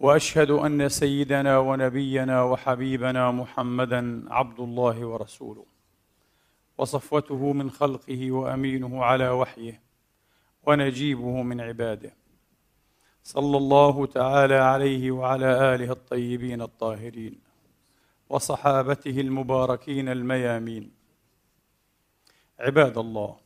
[0.00, 5.64] وأشهد أن سيدنا ونبينا وحبيبنا محمدا عبد الله ورسوله.
[6.78, 9.80] وصفوته من خلقه وأمينه على وحيه
[10.66, 12.12] ونجيبه من عباده.
[13.22, 17.40] صلى الله تعالى عليه وعلى آله الطيبين الطاهرين
[18.28, 20.90] وصحابته المباركين الميامين.
[22.60, 23.45] عباد الله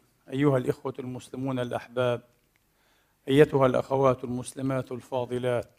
[0.31, 2.21] أيها الإخوة المسلمون الأحباب
[3.27, 5.69] أيتها الأخوات المسلمات الفاضلات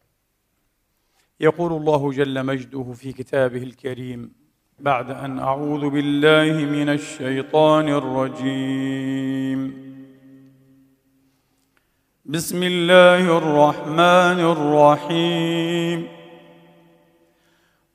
[1.40, 4.32] يقول الله جل مجده في كتابه الكريم
[4.78, 9.82] بعد أن أعوذ بالله من الشيطان الرجيم.
[12.24, 16.21] بسم الله الرحمن الرحيم.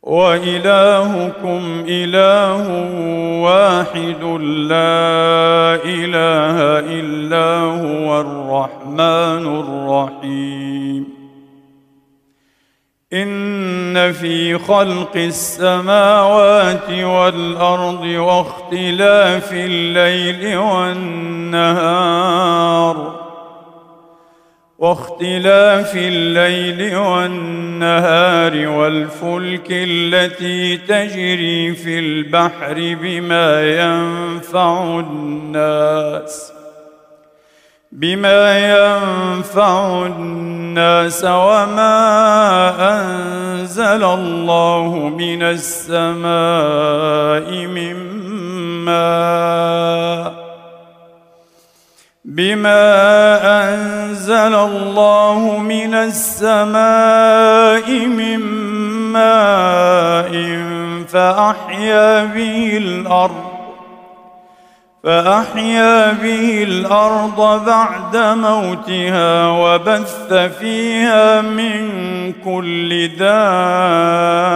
[0.08, 2.68] وإلهكم إله
[3.44, 4.24] واحد
[4.72, 6.58] لا إله
[7.00, 11.04] إلا هو الرحمن الرحيم.
[13.14, 21.68] إن في خلق السماوات والأرض واختلاف الليل والنهار.
[24.80, 36.54] واختلاف الليل والنهار والفلك التي تجري في البحر بما ينفع الناس
[37.92, 41.94] بما ينفع الناس وما
[42.80, 46.28] أنزل الله من السماء
[47.68, 47.96] من
[48.86, 50.37] ماء.
[52.38, 58.40] بما أنزل الله من السماء من
[59.12, 60.32] ماء
[61.08, 63.44] فأحيا به الأرض
[65.04, 74.48] فأحيا به الأرض بعد موتها وبث فيها من كل دابه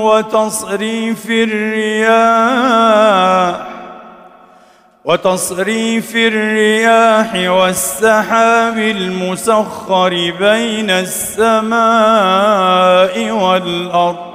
[0.05, 2.51] وتصريف الرياح
[5.05, 11.81] وتصريف الرياح والسحاب المسخر بين السماء
[13.31, 14.30] والأرض.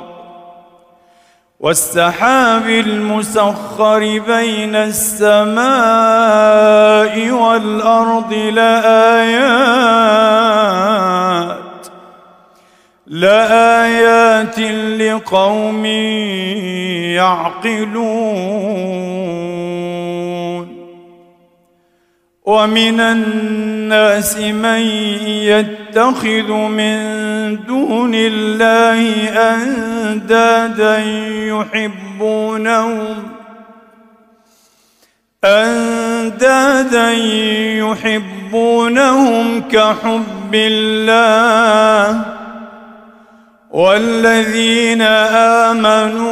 [1.59, 5.65] والسحاب المسخر بين السماء
[7.31, 9.95] والأرض لآيات
[13.07, 14.59] لآيات
[14.99, 15.85] لقوم
[17.15, 18.35] يعقلون.
[22.45, 23.74] ومن الناس
[24.39, 24.79] من
[25.49, 26.97] يتخذ من
[27.65, 30.97] دون الله أندادا
[31.47, 33.23] يحبونهم
[35.45, 37.11] أندادا
[38.51, 42.21] يحبونهم كحب الله.
[43.71, 45.01] والذين
[45.71, 46.25] آمنوا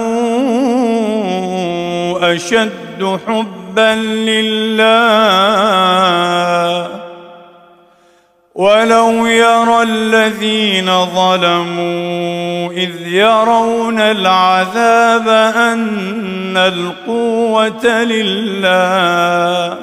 [2.36, 3.96] أشد حبا
[4.30, 5.04] لله.
[8.56, 15.28] ولو يرى الذين ظلموا اذ يرون العذاب
[15.58, 19.78] ان القوه لله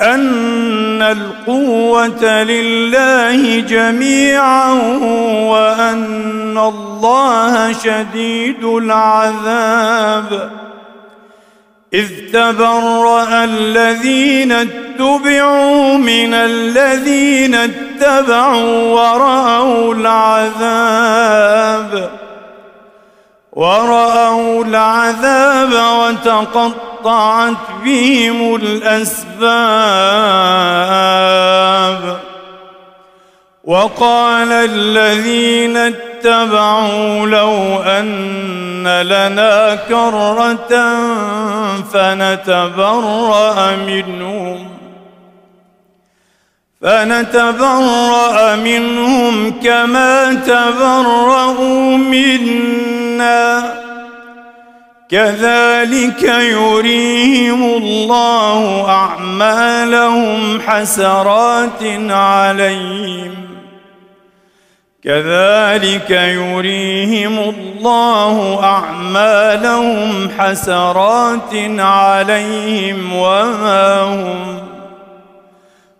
[0.00, 4.72] ان القوه لله جميعا
[5.48, 10.50] وان الله شديد العذاب
[11.94, 21.42] إذ تبرأ الذين اتبعوا من الذين اتبعوا ورأوا العذاب
[23.52, 29.32] ورأوا العذاب وتقطعت بهم الأسباب.
[33.64, 40.96] وقال الذين اتبعوا لو أن لنا كرة
[41.92, 44.68] فنتبرأ منهم
[46.80, 53.74] فنتبرأ منهم كما تبرأوا منا
[55.10, 63.41] كذلك يريهم الله أعمالهم حسرات عليهم
[65.02, 74.62] كذلك يريهم الله أعمالهم حسرات عليهم وما هم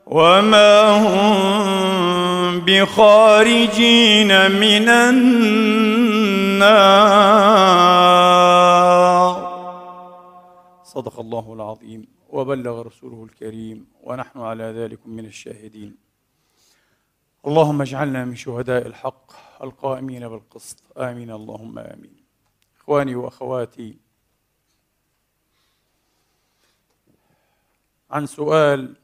[0.07, 6.23] وما هم بخارجين من النار.
[10.85, 16.12] صدق الله العظيم وبلغ رسوله الكريم ونحن على ذلك من الشاهدين.
[17.47, 20.99] اللهم اجعلنا من شهداء الحق القائمين بالقسط.
[20.99, 21.31] آمين.
[21.31, 22.17] اللهم آمين.
[22.81, 23.97] إخواني وأخواتي
[28.11, 28.97] عن سؤال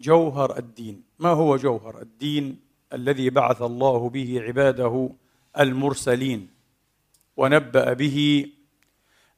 [0.00, 1.02] جوهر الدين.
[1.18, 2.60] ما هو جوهر الدين
[2.92, 5.10] الذي بعث الله به عباده
[5.58, 6.50] المرسلين
[7.36, 8.50] ونبأ به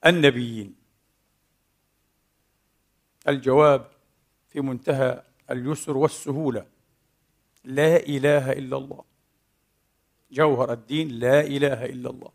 [0.06, 0.75] النبيين؟
[3.29, 3.91] الجواب
[4.49, 6.74] في منتهى اليسر والسهولة.
[7.64, 9.05] لا إله إلا الله.
[10.32, 12.31] جوهر الدين لا إله إلا الله.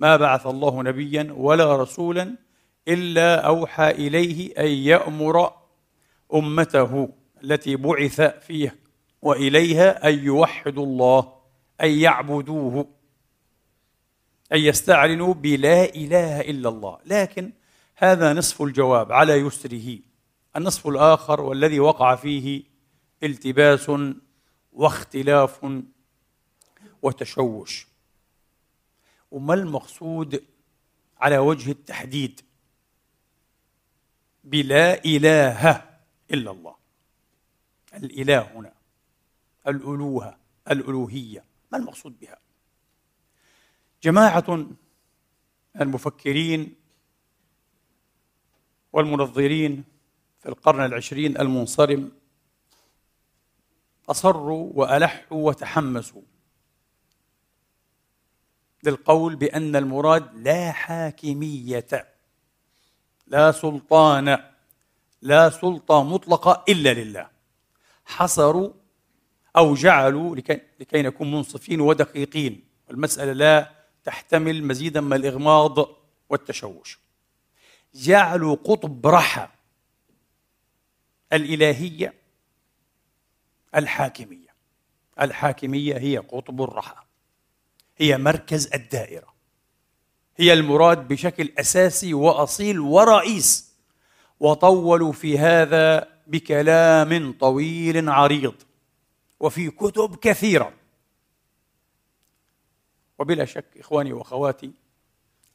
[0.00, 2.36] ما بعث الله نبيا ولا رسولا
[2.88, 5.52] إلا أوحى إليه أن يأمر
[6.34, 7.08] أمته
[7.44, 8.74] التي بعث فيها
[9.22, 11.32] وإليها أن يوحدوا الله
[11.80, 12.86] أن يعبدوه
[14.52, 16.98] أن يستعلنوا بلا إله إلا الله.
[17.06, 17.52] لكن
[17.96, 19.98] هذا نصف الجواب على يسره.
[20.56, 22.62] النصف الآخر والذي وقع فيه
[23.22, 23.90] التباس
[24.72, 25.66] واختلاف
[27.02, 27.86] وتشوش.
[29.30, 30.44] وما المقصود
[31.18, 32.40] على وجه التحديد؟
[34.44, 35.90] بلا إله
[36.30, 36.76] إلا الله.
[37.94, 38.72] الإله هنا
[39.68, 40.38] الألوهة
[40.70, 41.44] الألوهية.
[41.72, 42.38] ما المقصود بها؟
[44.02, 44.66] جماعة
[45.80, 46.74] المفكرين
[48.92, 49.84] والمنظرين
[50.40, 52.12] في القرن العشرين المنصرم
[54.10, 56.22] أصروا وألحوا وتحمسوا.
[58.84, 62.08] للقول بأن المراد لا حاكمية
[63.26, 64.38] لا سلطان
[65.22, 67.30] لا سلطة مطلقة إلا لله.
[68.04, 68.72] حصروا
[69.56, 72.64] أو جعلوا لكي, لكي نكون منصفين ودقيقين.
[72.90, 73.72] المسألة لا
[74.04, 75.78] تحتمل مزيدا من الإغماض
[76.30, 76.98] والتشوش.
[77.94, 79.48] جعلوا قطب رحى
[81.32, 82.19] الإلهية
[83.74, 84.50] الحاكمية.
[85.20, 86.96] الحاكمية هي قطب الرحى.
[87.96, 89.34] هي مركز الدائرة.
[90.36, 93.74] هي المراد بشكل أساسي وأصيل ورئيس.
[94.40, 98.54] وطولوا في هذا بكلام طويل عريض.
[99.40, 100.72] وفي كتب كثيرة.
[103.18, 104.70] وبلا شك إخواني وأخواتي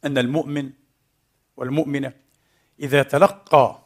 [0.06, 0.72] أن المؤمن
[1.58, 2.14] والمؤمنة
[2.80, 3.85] إذا تلقى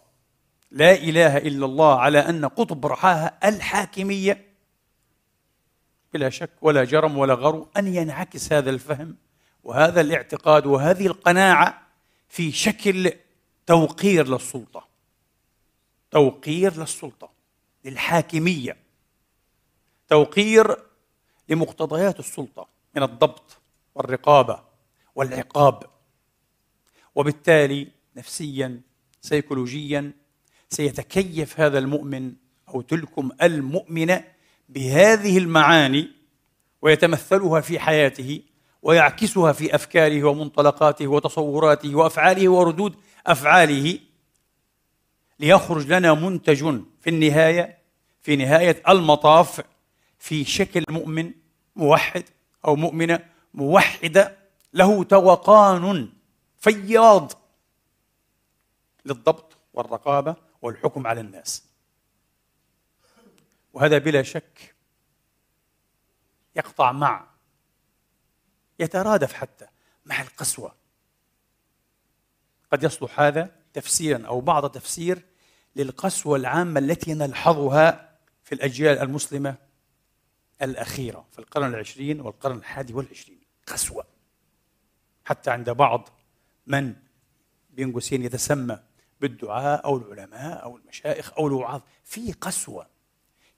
[0.71, 4.49] لا إله إلا الله على أن قطب رحاها الحاكمية.
[6.13, 9.15] بلا شك ولا جرم ولا غرو أن ينعكس هذا الفهم
[9.63, 11.81] وهذا الاعتقاد وهذه القناعة
[12.29, 13.11] في شكل
[13.65, 14.88] توقير للسلطة.
[16.11, 17.29] توقير للسلطة
[17.85, 18.77] للحاكمية.
[20.07, 20.77] توقير
[21.49, 23.57] لمقتضيات السلطة من الضبط
[23.95, 24.63] والرقابة
[25.15, 25.83] والعقاب.
[27.15, 28.81] وبالتالي نفسيا
[29.21, 30.11] سيكولوجيا
[30.69, 32.33] سيتكيف هذا المؤمن
[32.69, 34.23] أو تلكم المؤمنة
[34.69, 36.11] بهذه المعاني
[36.81, 38.41] ويتمثلها في حياته
[38.81, 42.95] ويعكسها في أفكاره ومنطلقاته وتصوراته وأفعاله وردود
[43.27, 43.99] أفعاله
[45.39, 47.77] ليخرج لنا منتج في النهاية
[48.21, 49.61] في نهاية المطاف
[50.19, 51.31] في شكل مؤمن
[51.75, 52.23] موحد
[52.65, 53.19] أو مؤمنة
[53.53, 54.38] موحدة
[54.73, 56.09] له توقان
[56.59, 57.31] فياض
[59.05, 61.63] للضبط والرقابة والحكم على الناس.
[63.73, 64.75] وهذا بلا شك
[66.55, 67.27] يقطع مع
[68.79, 69.67] يترادف حتى
[70.05, 70.75] مع القسوة.
[72.71, 75.21] قد يصلح هذا تفسيرا أو بعض تفسير
[75.75, 79.55] للقسوة العامة التي نلحظها في الأجيال المسلمة
[80.61, 83.41] الأخيرة في القرن العشرين والقرن الحادي والعشرين.
[83.67, 84.05] قسوة.
[85.25, 86.09] حتى عند بعض
[86.67, 86.95] من
[87.69, 88.79] بين قوسين يتسمى
[89.21, 91.81] بالدعاء أو العلماء أو المشايخ أو الوعاظ.
[92.03, 92.88] في قسوة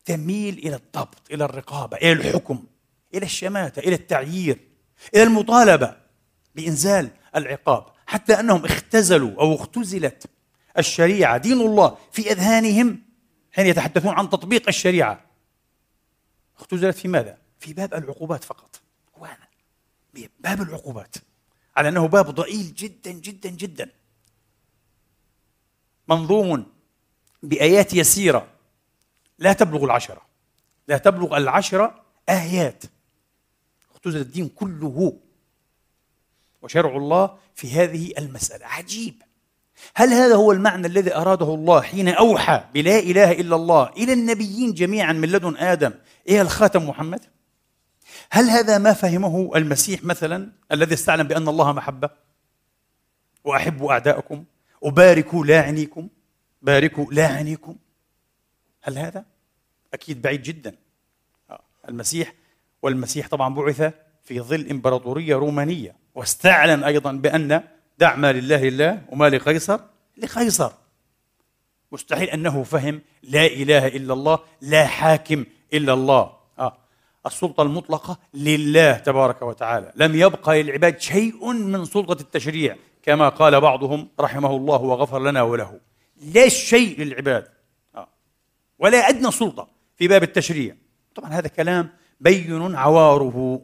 [0.05, 2.63] تميل إلى الضبط إلى الرقابة إلى الحكم
[3.13, 4.59] إلى الشماتة إلى التعيير
[5.15, 5.97] إلى المطالبة
[6.55, 7.85] بإنزال العقاب.
[8.07, 10.25] حتى أنهم اختزلوا أو اختزلت
[10.77, 13.01] الشريعة دين الله في أذهانهم
[13.51, 15.25] حين يتحدثون عن تطبيق الشريعة.
[16.59, 18.81] اختزلت في ماذا؟ في باب العقوبات فقط.
[19.17, 19.47] هو هذا
[20.39, 21.15] باب العقوبات.
[21.75, 23.89] على أنه باب ضئيل جدا جدا جدا.
[26.11, 26.65] منظوم
[27.43, 28.47] بآيات يسيرة.
[29.39, 30.21] لا تبلغ العشرة.
[30.87, 32.83] لا تبلغ العشرة آيات.
[33.91, 35.17] اختزل الدين كله.
[36.61, 38.65] وشرع الله في هذه المسألة.
[38.65, 39.21] عجيب.
[39.95, 44.73] هل هذا هو المعنى الذي أراده الله حين أوحى بلا إله إلا الله إلى النبيين
[44.73, 45.93] جميعا من لدن آدم؟
[46.29, 47.25] إلى الخاتم محمد؟
[48.31, 52.09] هل هذا ما فهمه المسيح مثلا الذي استعلم بأن الله محبة؟
[53.43, 54.45] وأحبوا أعداءكم؟
[54.81, 56.07] وباركوا لاعنيكم
[56.61, 57.13] باركوا.
[57.13, 57.75] لاعنيكم
[58.81, 59.25] هل هذا؟
[59.93, 60.75] أكيد بعيد جدا.
[61.49, 62.33] آه، المسيح
[62.81, 67.63] والمسيح طبعا بعث في ظل إمبراطورية رومانية واستعلن أيضا بأن
[67.97, 69.79] دع ما لله لله وما لقيصر.
[70.17, 70.71] لقيصر.
[71.91, 76.40] مستحيل أنه فهم لا إله إلا الله لا حاكم إلا الله.
[77.25, 79.91] السلطة المطلقة لله تبارك وتعالى.
[79.95, 85.79] لم يبقى للعباد شيء من سلطة التشريع كما قال بعضهم رحمه الله وغفر لنا وله.
[86.35, 87.47] لا شيء للعباد.
[87.95, 88.07] آه.
[88.79, 90.75] ولا أدنى سلطة في باب التشريع.
[91.15, 93.61] طبعا هذا كلام بين عواره.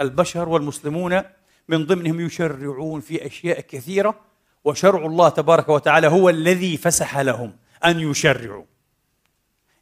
[0.00, 1.22] البشر والمسلمون
[1.68, 4.20] من ضمنهم يشرعون في أشياء كثيرة
[4.64, 8.64] وشرع الله تبارك وتعالى هو الذي فسح لهم أن يشرعوا.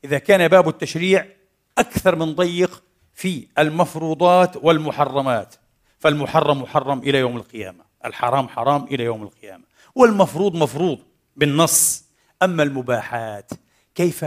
[0.04, 1.26] إذا كان باب التشريع
[1.78, 2.82] أكثر من ضيق
[3.14, 5.54] في المفروضات والمحرمات.
[5.98, 7.84] فالمحرم محرم إلى يوم القيامة.
[8.04, 9.64] الحرام حرام إلى يوم القيامة.
[9.94, 10.98] والمفروض مفروض
[11.36, 12.04] بالنص.
[12.42, 13.50] أما المباحات
[13.94, 14.24] كيف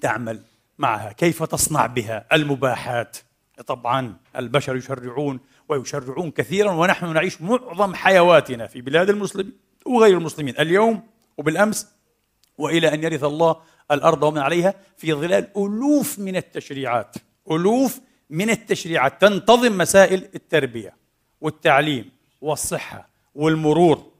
[0.00, 0.42] تعمل
[0.78, 3.16] معها؟ كيف تصنع بها المباحات؟
[3.66, 9.52] طبعا البشر يشرعون ويشرعون كثيرا ونحن نعيش معظم حيواتنا في بلاد المسلمين
[9.86, 10.54] وغير المسلمين.
[10.58, 11.02] اليوم
[11.38, 11.88] وبالأمس
[12.58, 13.56] وإلى أن يرث الله
[13.92, 17.16] الأرض ومن عليها في ظلال ألوف من التشريعات
[17.50, 19.20] ألوف من التشريعات.
[19.20, 20.96] تنتظم مسائل التربية
[21.40, 24.12] والتعليم والصحة والمرور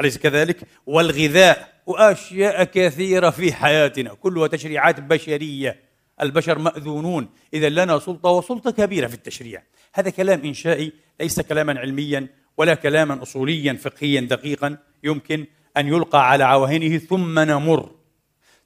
[0.00, 0.56] أليس كذلك؟
[0.86, 5.80] والغذاء وأشياء كثيرة في حياتنا كلها تشريعات بشرية.
[6.22, 7.28] البشر مأذونون.
[7.54, 9.62] إذا لنا سلطة وسلطة كبيرة في التشريع.
[9.94, 14.76] هذا كلام إنشائي ليس كلاما علميا ولا كلاما أصوليا فقهيا دقيقا.
[15.04, 17.90] يمكن أن يلقى على عواهنه ثم نمر.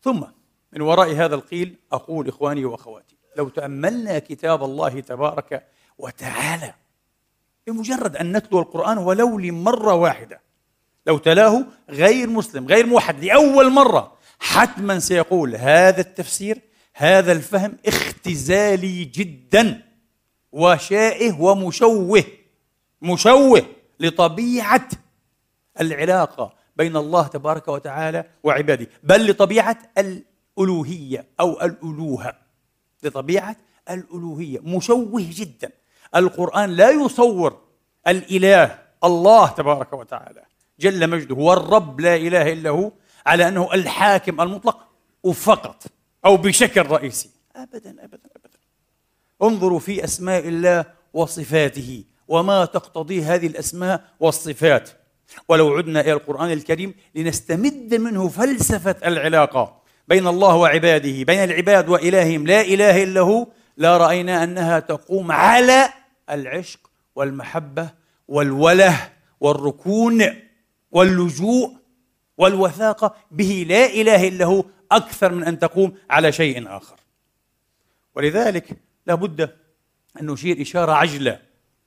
[0.02, 0.24] ثم
[0.72, 5.66] من وراء هذا القيل أقول إخواني وأخواتي لو تأملنا كتاب الله تبارك
[5.98, 6.74] وتعالى
[7.66, 10.40] بمجرد أن نتلو القرآن ولو لمرة واحدة
[11.06, 16.60] لو تلاه غير مسلم غير موحد لأول مرة حتما سيقول هذا التفسير
[16.94, 19.82] هذا الفهم اختزالي جدا
[20.52, 22.24] وشائه ومشوه
[23.02, 23.62] مشوه
[24.00, 24.88] لطبيعة
[25.80, 29.78] العلاقة بين الله تبارك وتعالى وعباده بل لطبيعة
[30.58, 32.34] الألوهية أو الألوهة.
[33.02, 33.56] لطبيعة
[33.90, 34.58] الألوهية.
[34.60, 35.70] مشوه جدا.
[36.16, 37.58] القرآن لا يصور
[38.08, 40.42] الإله الله تبارك وتعالى.
[40.80, 41.34] جل مجده.
[41.34, 42.92] هو الرب لا إله إلا هو
[43.26, 44.78] على أنه الحاكم المطلق
[45.22, 45.82] وفقط
[46.24, 47.30] أو بشكل رئيسي.
[47.56, 48.58] ابدا ابدا ابدا.
[49.42, 54.90] انظروا في أسماء الله وصفاته وما تقتضي هذه الأسماء والصفات.
[55.48, 59.82] ولو عدنا إلى القرآن الكريم لنستمد منه فلسفة العلاقة.
[60.08, 62.46] بين الله وعباده بين العباد وإلههم.
[62.46, 63.46] لا إله إلا هو.
[63.76, 65.88] لا رأينا أنها تقوم على
[66.30, 67.90] العشق والمحبة
[68.28, 69.08] والوله
[69.40, 70.24] والركون
[70.90, 71.76] واللجوء
[72.38, 73.14] والوثاقة.
[73.30, 74.64] به لا إله إلا هو.
[74.92, 76.96] أكثر من أن تقوم على شيء آخر.
[78.14, 79.40] ولذلك لابد
[80.20, 81.38] أن نشير إشارة عجلة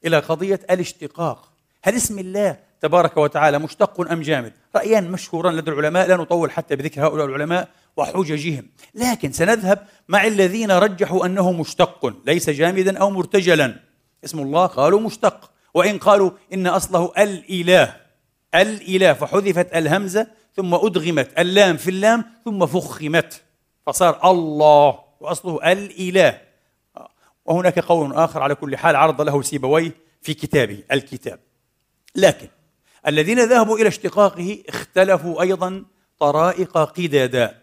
[0.05, 1.51] إلى قضية الاشتقاق.
[1.83, 6.07] هل اسم الله تبارك وتعالى مشتق أم جامد؟ رأيان مشهوران لدى العلماء.
[6.07, 7.69] لا نطول حتى بذكر هؤلاء العلماء.
[7.97, 8.69] وحججهم.
[8.95, 13.79] لكن سنذهب مع الذين رجحوا أنه مشتق ليس جامدا أو مرتجلا.
[14.25, 15.51] اسم الله قالوا مشتق.
[15.73, 17.95] وإن قالوا إن أصله الإله
[18.55, 23.41] الإله فحذفت الهمزة ثم أدغمت اللام في اللام ثم فخمت.
[23.87, 26.41] فصار الله وأصله الإله.
[27.45, 31.39] وهناك قول آخر على كل حال عرض له سيبويه في كتابه الكتاب.
[32.15, 32.47] لكن
[33.07, 35.85] الذين ذهبوا إلى اشتقاقه اختلفوا أيضا
[36.19, 37.60] طرائق قددا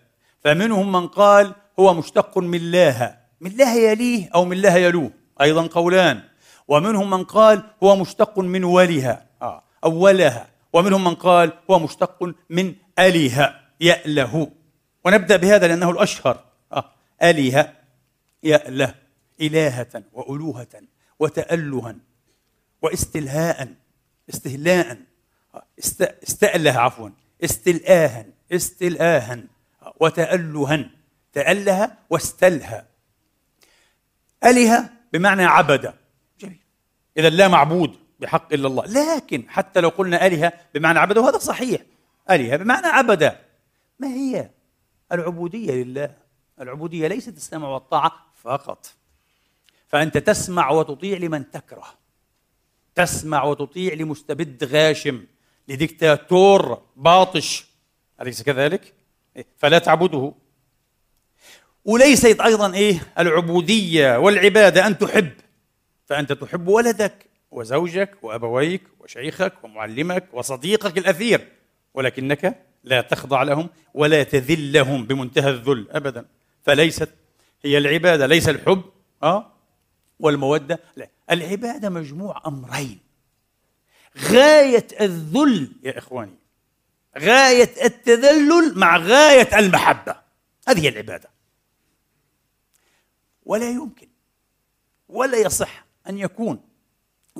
[0.48, 3.20] فمنهم من قال هو مشتق من لاها.
[3.40, 5.10] من لاها يليه أو من لاها يلوه.
[5.40, 6.22] أيضا قولان.
[6.68, 9.62] ومنهم من قال هو مشتق من ولها آه.
[9.84, 10.48] أولها.
[10.72, 14.50] ومنهم من قال هو مشتق من أله يأله.
[15.04, 16.44] ونبدأ بهذا لأنه الأشهر.
[16.72, 16.84] آه.
[17.22, 17.72] أله
[18.42, 18.94] يأله.
[19.40, 20.82] إلهة وألوهة
[21.18, 21.96] وتألها
[22.82, 23.68] واستلهاء.
[24.30, 24.98] استهلاء.
[25.78, 26.02] است...
[26.02, 27.10] استأله عفوا.
[27.44, 28.24] استلآها.
[28.52, 29.57] استلآها.
[30.00, 30.90] وتألها
[31.32, 32.84] تأله واستلهى
[34.44, 35.94] أله بمعنى عبد.
[36.40, 36.60] جميل.
[37.16, 38.84] إذا لا معبود بحق إلا الله.
[38.86, 41.82] لكن حتى لو قلنا أله بمعنى عبد وهذا صحيح.
[42.30, 43.36] أله بمعنى عبد.
[43.98, 44.50] ما هي؟
[45.12, 46.14] العبودية لله.
[46.60, 48.94] العبودية ليست السمع والطاعة فقط.
[49.88, 51.86] فأنت تسمع وتطيع لمن تكره.
[52.94, 55.24] تسمع وتطيع لمستبد غاشم
[55.68, 57.66] لديكتاتور باطش.
[58.20, 58.94] أليس كذلك؟
[59.58, 60.32] فلا تعبده.
[61.84, 65.30] وليست أيضا إيه العبودية والعبادة أن تحب.
[66.06, 71.48] فأنت تحب ولدك وزوجك وأبويك وشيخك ومعلمك وصديقك الأثير
[71.94, 76.24] ولكنك لا تخضع لهم ولا تذل لهم بمنتهى الذل أبدا.
[76.62, 77.08] فليست
[77.62, 78.82] هي العبادة ليس الحب
[79.22, 79.52] أه
[80.20, 81.08] والمودة لا.
[81.30, 82.98] العبادة مجموع أمرين.
[84.30, 86.38] غاية الذل يا إخواني
[87.18, 90.20] غاية التذلل مع غاية المحبة.
[90.68, 91.30] هذه هي العبادة.
[93.44, 94.08] ولا يمكن
[95.08, 96.60] ولا يصح أن يكون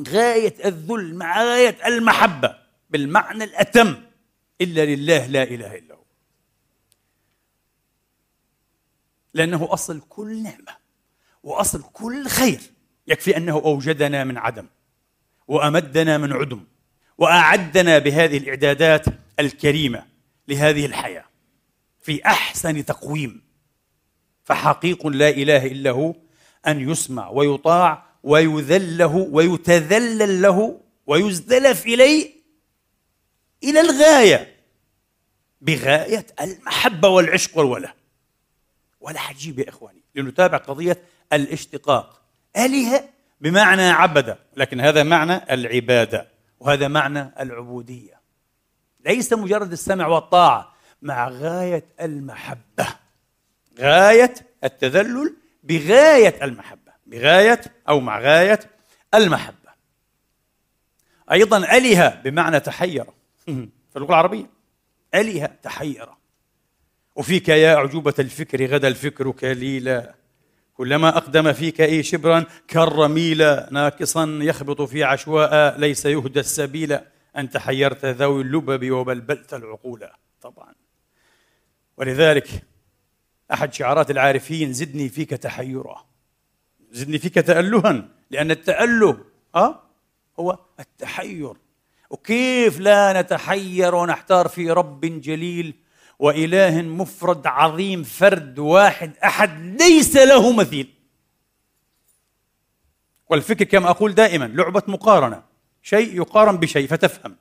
[0.09, 2.59] غاية الذل مع غاية المحبة
[2.91, 4.03] بالمعنى الأتم
[4.61, 6.05] إلا لله لا إله إلا هو.
[9.35, 10.77] لأنه أصل كل نعمة
[11.43, 12.61] وأصل كل خير
[13.07, 14.67] يكفي أنه أوجدنا من عدم
[15.49, 16.65] وأمدنا من عدم
[17.19, 19.05] وأعدنا بهذه الإعدادات
[19.41, 20.07] الكريمة
[20.49, 21.25] لهذه الحياة
[22.01, 23.43] في أحسن تقويم.
[24.45, 26.15] فحقيق لا إله إلا هو
[26.67, 32.31] أن يسمع ويطاع ويذل له ويتذلل له ويزدلف إليه
[33.65, 34.57] إلى الغاية
[35.61, 37.95] بغاية المحبة والعشق والولاء
[39.01, 42.23] ولا عجيب يا إخواني لنتابع قضية الاشتقاق.
[42.57, 43.09] آلهة
[43.41, 46.29] بمعنى عبد لكن هذا معنى العبادة
[46.61, 48.18] وهذا معنى العبودية.
[49.07, 52.87] ليس مجرد السمع والطاعة مع غاية المحبة.
[53.79, 54.35] غاية
[54.65, 56.93] التذلل بغاية المحبة.
[57.07, 58.61] بغاية أو مع غاية
[59.15, 59.69] المحبة.
[61.33, 63.05] أيضا أله بمعنى تحير.
[63.91, 64.51] في اللغة العربية.
[65.15, 66.09] أله تحير.
[67.17, 70.15] وفيك يا أعجوبة الفكر غدا الفكر كليلا.
[70.75, 76.99] كلما أقدم فيك أي شبرا كر ميلا ناقصا يخبط في عشواء ليس يهدى السبيل
[77.39, 80.09] أنت حيرت ذوي اللبب وبلبلت العقول.
[80.43, 80.75] طبعا.
[81.97, 82.49] ولذلك
[83.53, 86.07] أحد شعارات العارفين زدني فيك تحيرا.
[86.91, 89.25] زدني فيك تألها لأن التأله
[89.55, 89.83] أه؟
[90.41, 91.55] هو التحير.
[92.11, 95.75] وكيف لا نتحير ونحتار في رب جليل
[96.19, 100.95] وإله مفرد عظيم فرد واحد أحد ليس له مثيل؟
[103.31, 105.48] والفكر كما أقول دائما لعبة مقارنة.
[105.89, 107.37] شيء يقارن بشيء فتفهم.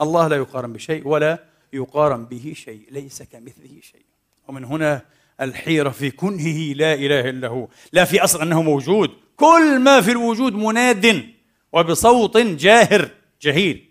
[0.00, 1.38] الله لا يقارن بشيء ولا
[1.72, 4.04] يقارن به شيء ليس كمثله شيء.
[4.48, 5.02] ومن هنا
[5.40, 7.68] الحيرة في كنهه لا إله إلا هو.
[7.92, 9.10] لا في أصل أنه موجود.
[9.36, 11.26] كل ما في الوجود مناد
[11.72, 13.10] وبصوت جاهر
[13.42, 13.88] جهيل.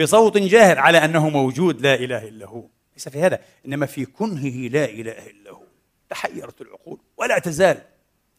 [0.00, 2.66] بصوت جاهر على أنه موجود لا إله إلا هو.
[2.96, 5.62] ليس في هذا إنما في كنهه لا إله إلا هو.
[6.10, 7.82] تحيرت العقول ولا تزال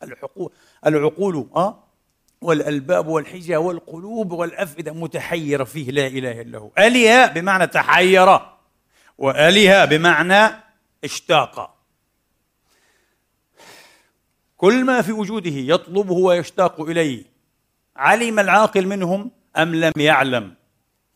[0.03, 0.51] العقول
[0.85, 1.84] العقول آه
[2.45, 6.71] والألباب والحجة والقلوب والأفئدة متحيرة فيه لا إله إلا هو.
[6.77, 8.39] ألها بمعنى تحير
[9.17, 10.55] وألها بمعنى
[11.03, 11.75] اشتاق.
[14.57, 17.23] كل ما في وجوده يطلبه ويشتاق إليه
[17.95, 20.53] علم العاقل منهم أم لم يعلم؟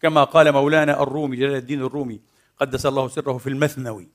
[0.01, 2.21] كما قال مولانا الرومي جلال الدين الرومي
[2.57, 4.07] قدس الله سره في المثنوي.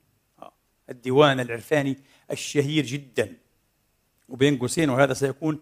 [0.91, 1.99] الديوان العرفاني
[2.31, 3.37] الشهير جدا.
[4.29, 5.61] وبين قوسين وهذا سيكون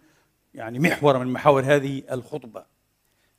[0.55, 2.65] يعني محور من محاور هذه الخطبة.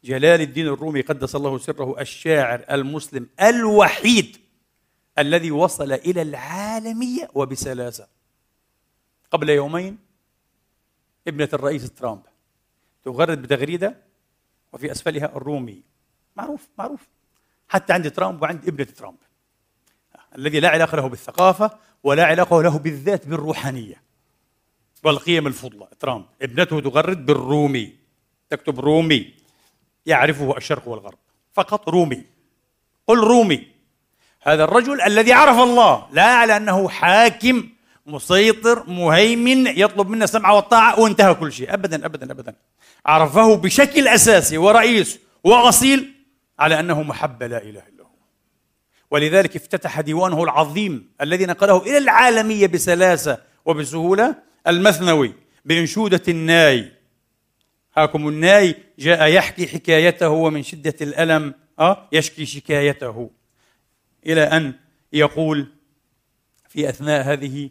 [0.04, 4.38] جلال الدين الرومي قدس الله سره الشاعر المسلم الوحيد
[5.18, 8.08] الذي وصل إلى العالمية وبسلاسة.
[9.32, 9.98] قبل يومين
[11.28, 12.22] ابنة الرئيس ترامب
[13.04, 13.98] تغرد بتغريدة
[14.74, 15.84] وفي أسفلها الرومي.
[16.36, 17.08] معروف معروف.
[17.68, 19.18] حتى عند ترامب وعند ابنة ترامب.
[20.38, 24.02] الذي لا علاقة له بالثقافة ولا علاقة له بالذات بالروحانية.
[25.04, 25.88] والقيم الفضلى.
[26.00, 27.94] ترامب ابنته تغرد بالرومي.
[28.50, 29.34] تكتب رومي.
[30.06, 31.18] يعرفه الشرق والغرب.
[31.54, 32.24] فقط رومي.
[33.08, 33.68] قل رومي.
[34.42, 36.08] هذا الرجل الذي عرف الله.
[36.12, 37.70] لا على أنه حاكم
[38.06, 41.74] مسيطر مهيمن يطلب منا السمع والطاعة وانتهى كل شيء.
[41.74, 42.56] أبدا أبدا أبدا.
[43.06, 46.14] عرفه بشكل أساسي ورئيس وأصيل
[46.60, 48.08] على أنه محبة لا إله إلا هو.
[49.12, 54.53] ولذلك افتتح ديوانه العظيم الذي نقله إلى العالمية بسلاسة وبسهولة.
[54.68, 55.34] المثنوي
[55.66, 56.92] بإنشودة الناي.
[57.98, 63.30] هاكم الناي جاء يحكي حكايته ومن شدة الألم أه يشكي شكايته.
[64.26, 64.74] إلى أن
[65.14, 65.68] يقول
[66.70, 67.70] في أثناء هذه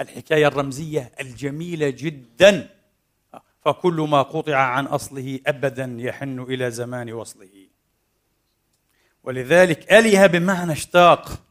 [0.00, 2.68] الحكاية الرمزية الجميلة جدا
[3.64, 7.66] فكل ما قطع عن أصله أبدا يحن إلى زمان وصله.
[9.24, 11.42] ولذلك أله بمعنى اشتاق.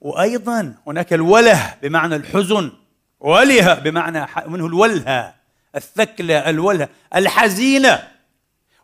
[0.00, 2.72] وأيضا هناك الوله بمعنى الحزن.
[3.20, 5.34] وله بمعنى منه الولهة
[5.76, 8.08] الثكلة الولهة الحزينة.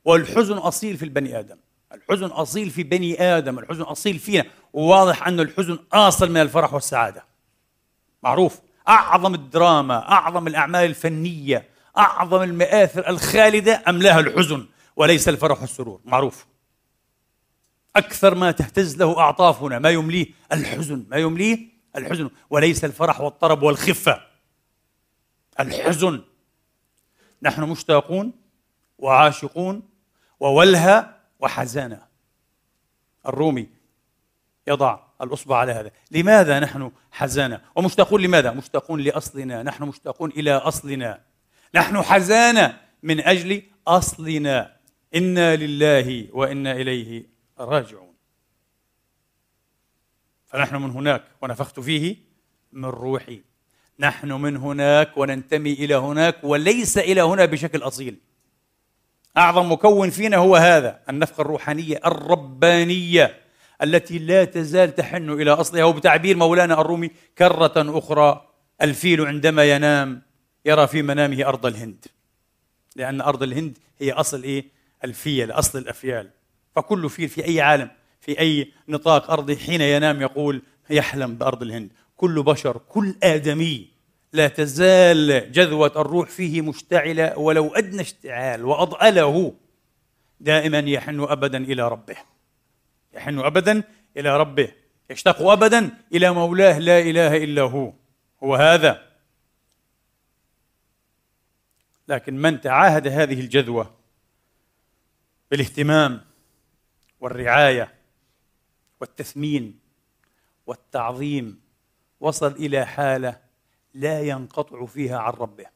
[0.05, 1.57] والحزن أصيل في البني آدم.
[1.93, 3.59] الحزن أصيل في بني آدم.
[3.59, 4.45] الحزن أصيل فينا.
[4.73, 7.25] وواضح أن الحزن أصل من الفرح والسعادة.
[8.23, 8.61] معروف.
[8.89, 11.69] أعظم الدراما أعظم الأعمال الفنية
[11.99, 16.47] أعظم المآثر الخالدة أملاها الحزن وليس الفرح والسرور؟ معروف.
[17.97, 21.07] أكثر ما تهتز له أعطافنا ما يمليه الحزن.
[21.09, 21.59] ما يمليه
[21.97, 24.26] الحزن وليس الفرح والطرب والخفة.
[25.61, 26.25] الحزن.
[27.43, 28.33] نحن مشتاقون
[28.99, 29.89] وعاشقون
[30.41, 32.07] وولهى وحزانة
[33.27, 33.69] الرومي
[34.67, 35.91] يضع الأصبع على هذا.
[36.11, 39.63] لماذا نحن حزانة ومشتاقون لماذا؟ مشتاقون لأصلنا.
[39.63, 41.21] نحن مشتاقون إلى أصلنا.
[41.75, 44.77] نحن حزانة من أجل أصلنا.
[45.15, 47.27] إنا لله وإنا إليه
[47.59, 48.15] راجعون.
[50.47, 52.17] فنحن من هناك ونفخت فيه
[52.73, 53.43] من روحي.
[54.01, 58.17] نحن من هناك وننتمي إلى هناك وليس إلى هنا بشكل أصيل.
[59.37, 63.41] أعظم مكون فينا هو هذا النفخة الروحانية الربانية
[63.83, 68.49] التي لا تزال تحن إلى أصلها وبتعبير مولانا الرومي كرة أخرى
[68.83, 70.23] الفيل عندما ينام
[70.65, 72.07] يرى في منامه أرض الهند.
[72.97, 74.65] لأن أرض الهند هي أصل إيه؟
[75.05, 76.31] الفيل أصل الأفيال.
[76.77, 81.91] فكل فيل في أي عالم في أي نطاق أرضي حين ينام يقول يحلم بأرض الهند.
[82.17, 83.89] كل بشر كل آدمي.
[84.33, 89.55] لا تزال جذوة الروح فيه مشتعلة ولو أدنى اشتعال وأضأله.
[90.41, 92.17] دائما يحن أبدا إلى ربه.
[93.15, 93.83] يحن أبدا
[94.17, 94.69] إلى ربه.
[95.11, 97.93] يشتاق أبدا إلى مولاه لا إله إلا هو.
[98.43, 99.07] هو هذا.
[102.09, 103.95] لكن من تعاهد هذه الجذوة؟
[105.51, 106.21] بالاهتمام
[107.21, 107.95] والرعاية
[109.01, 109.79] والتثمين
[110.67, 111.61] والتعظيم
[112.21, 113.41] وصل إلى حالة
[113.95, 115.67] لا ينقطع فيها عن ربه.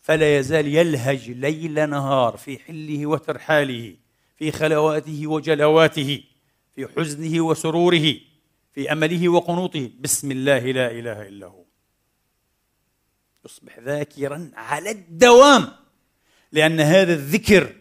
[0.00, 3.96] فلا يزال يلهج ليل نهار في حله وترحاله
[4.36, 6.24] في خلواته وجلواته
[6.74, 8.14] في حزنه وسروره
[8.74, 9.90] في أمله وقنوطه.
[10.00, 11.64] بسم الله لا إله إلا هو.
[13.44, 15.68] يصبح ذاكرا على الدوام
[16.52, 17.76] لأن هذا الذكر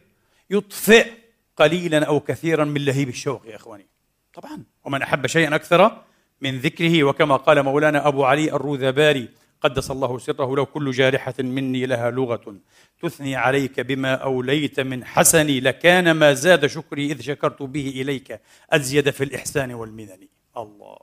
[0.50, 1.12] يطفئ
[1.58, 3.88] قليلا أو كثيرا من لهيب الشوق يا إخواني.
[4.34, 6.04] طبعا ومن أحب شيئا أكثر
[6.42, 9.30] من ذكره وكما قال مولانا أبو علي الروذباري
[9.62, 12.56] قدس الله سره لو كل جارحة مني لها لغة.
[13.02, 18.42] تثني عليك بما أوليت من حسني لكان ما زاد شكري إذ شكرت به إليك.
[18.70, 20.28] أزيد في الإحسان والمنن.
[20.58, 20.98] الله.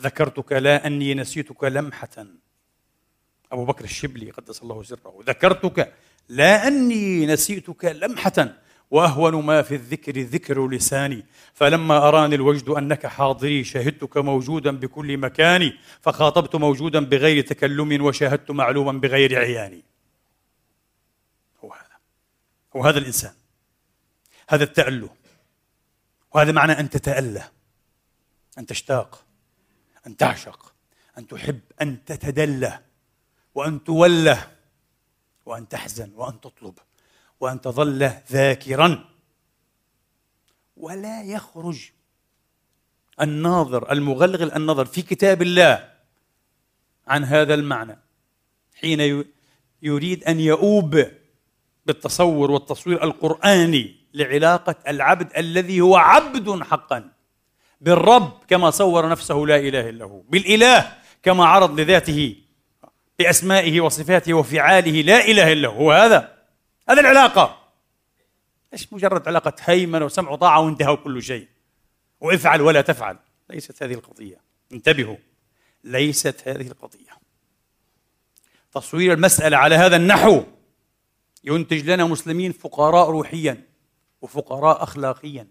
[0.00, 2.26] ذكرتك لا أني نسيتك لمحة.
[3.52, 5.22] أبو بكر الشبلي قدس الله سره.
[5.26, 5.92] ذكرتك
[6.28, 8.65] لا أني نسيتك لمحة.
[8.90, 11.26] وأهون ما في الذكر ذكر لساني.
[11.54, 18.92] فلما أراني الوجد أنك حاضري شهدتك موجودا بكل مكان فخاطبت موجودا بغير تكلم وشاهدت معلوما
[18.92, 19.82] بغير عياني
[21.64, 21.96] هو هذا.
[22.76, 23.32] هو هذا الإنسان.
[24.48, 25.10] هذا التأله
[26.34, 27.48] وهذا معنى أن تتأله
[28.58, 29.24] أن تشتاق
[30.06, 30.72] أن تعشق
[31.18, 32.80] أن تحب أن تتدلى
[33.54, 34.50] وأن توله
[35.46, 36.78] وأن تحزن وأن تطلب.
[37.40, 39.04] وأن تظل ذاكرا.
[40.76, 41.90] ولا يخرج
[43.20, 45.88] الناظر المغلغل النظر في كتاب الله
[47.08, 47.98] عن هذا المعنى
[48.80, 49.24] حين
[49.82, 51.06] يريد أن يؤوب
[51.86, 57.10] بالتصور والتصوير القرآني لعلاقة العبد الذي هو عبد حقا
[57.80, 62.36] بالرب كما صور نفسه لا إله إلا هو بالإله كما عرض لذاته
[63.18, 66.35] بأسمائه وصفاته وفعاله لا إله إلا هو هذا.
[66.88, 67.62] هذه العلاقة.
[68.72, 71.48] مش مجرد علاقة هيمنة وسمع وطاعة وانتهى كل شيء؟
[72.20, 73.16] وافعل ولا تفعل.
[73.50, 74.40] ليست هذه القضية.
[74.72, 75.16] انتبهوا.
[75.84, 77.10] ليست هذه القضية.
[78.72, 80.42] تصوير المسألة على هذا النحو
[81.44, 83.62] ينتج لنا مسلمين فقراء روحيا
[84.22, 85.46] وفقراء أخلاقيا.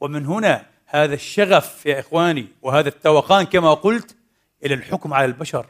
[0.00, 4.16] ومن هنا هذا الشغف يا إخواني وهذا التوقان كما قلت
[4.64, 5.66] إلى الحكم على البشر.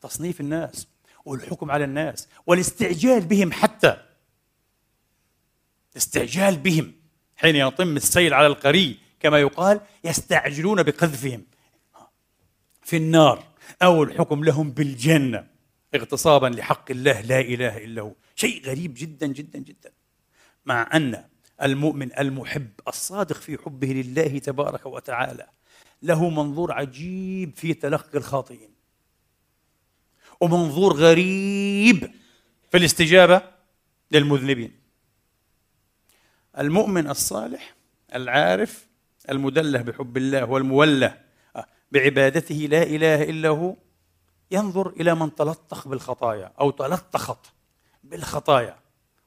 [0.00, 0.88] تصنيف الناس
[1.24, 4.09] والحكم على الناس والاستعجال بهم حتى
[6.00, 6.92] الاستعجال بهم
[7.36, 11.46] حين يطم السيل على القري كما يقال يستعجلون بقذفهم
[12.82, 13.44] في النار
[13.82, 15.46] أو الحكم لهم بالجنة
[15.94, 18.12] اغتصابا لحق الله لا إله إلا هو.
[18.34, 19.92] شيء غريب جدا جدا جدا.
[20.66, 21.24] مع أن
[21.62, 25.46] المؤمن المحب الصادق في حبه لله تبارك وتعالى
[26.02, 28.70] له منظور عجيب في تلقي الخاطئين.
[30.40, 32.10] ومنظور غريب
[32.70, 33.42] في الاستجابة
[34.10, 34.79] للمذنبين.
[36.58, 37.74] المؤمن الصالح
[38.14, 38.86] العارف
[39.30, 41.18] المدلة بحب الله والموله
[41.92, 43.76] بعبادته لا إله إلا هو
[44.50, 47.46] ينظر إلى من تلطخ بالخطايا أو تلطخت
[48.04, 48.76] بالخطايا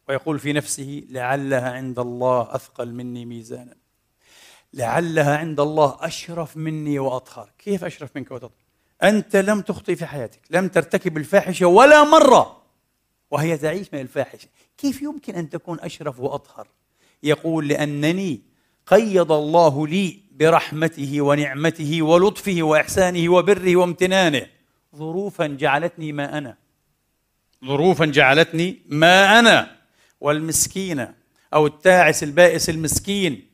[0.10, 3.76] ويقول في نفسه لعلها عند الله أثقل مني ميزانا.
[4.74, 7.52] لعلها عند الله أشرف مني وأطهر.
[7.58, 8.52] كيف أشرف منك وأطهر؟
[9.04, 12.64] أنت لم تخطئ في حياتك لم ترتكب الفاحشة ولا مرة
[13.32, 14.48] وهي تعيش من الفاحشة.
[14.78, 16.68] كيف يمكن أن تكون أشرف وأطهر؟
[17.24, 18.42] يقول لأنني
[18.88, 24.46] قيض الله لي برحمته ونعمته ولطفه وإحسانه وبره وامتنانه.
[24.96, 26.58] ظروفا جعلتني ما أنا.
[27.66, 29.72] ظروفا جعلتني ما أنا.
[30.22, 31.08] والمسكين
[31.54, 33.48] أو التاعس البائس المسكين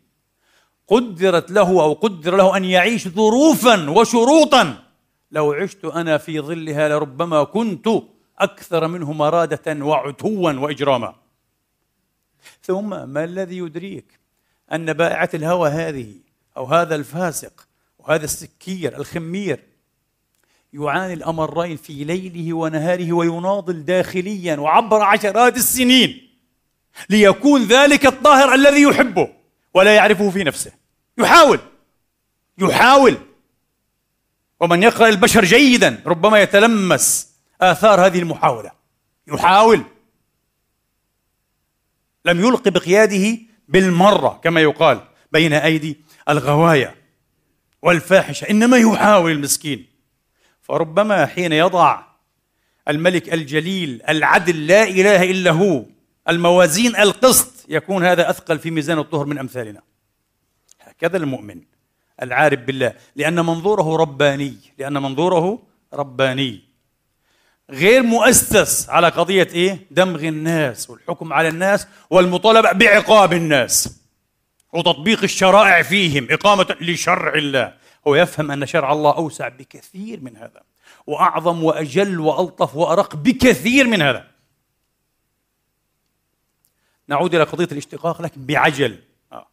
[0.87, 4.83] قدرت له أو قدر له أن يعيش ظروفا وشروطا.
[5.31, 7.89] لو عشت أنا في ظلها لربما كنت
[8.39, 11.15] أكثر منه مرادة وعتوا وإجراما.
[12.63, 14.19] ثم ما الذي يدريك
[14.73, 16.13] أن بائعة الهوى هذه
[16.57, 17.67] أو هذا الفاسق
[17.99, 19.59] وهذا السكير الخمير
[20.73, 26.29] يعاني الأمرين في ليله ونهاره ويناضل داخليا وعبر عشرات السنين
[27.09, 29.29] ليكون ذلك الطاهر الذي يحبه
[29.73, 30.71] ولا يعرفه في نفسه.
[31.17, 31.59] يحاول
[32.57, 33.17] يحاول.
[34.59, 37.29] ومن يقرأ البشر جيدا ربما يتلمس
[37.61, 38.71] آثار هذه المحاولة.
[39.27, 39.83] يحاول.
[42.29, 45.97] لم يلق بقياده بالمرة كما يقال بين أيدي
[46.29, 46.95] الغوايا
[47.81, 49.85] والفاحشة إنما يحاول المسكين.
[50.61, 52.03] فربما حين يضع
[52.87, 55.85] الملك الجليل العدل لا إله إلا هو
[56.29, 59.81] الموازين القسط يكون هذا أثقل في ميزان الطهر من أمثالنا.
[60.79, 61.61] هكذا المؤمن
[62.21, 65.63] العارف بالله لأن منظوره رباني لأن منظوره
[65.93, 66.68] رباني.
[67.69, 73.99] غير مؤسس على قضية إيه؟ دمغ الناس والحكم على الناس والمطالبة بعقاب الناس
[74.73, 77.73] وتطبيق الشرائع فيهم إقامة لشرع الله.
[78.07, 80.61] هو يفهم أن شرع الله أوسع بكثير من هذا
[81.07, 84.27] وأعظم وأجل وألطف وأرق بكثير من هذا.
[87.07, 88.99] نعود إلى قضية الاشتقاق لكن بعجل.
[89.31, 89.47] آه.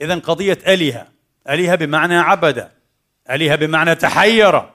[0.00, 1.06] إذا قضية آلهة
[1.48, 2.70] آلهة بمعنى عبد
[3.30, 4.70] آلهة بمعنى تحير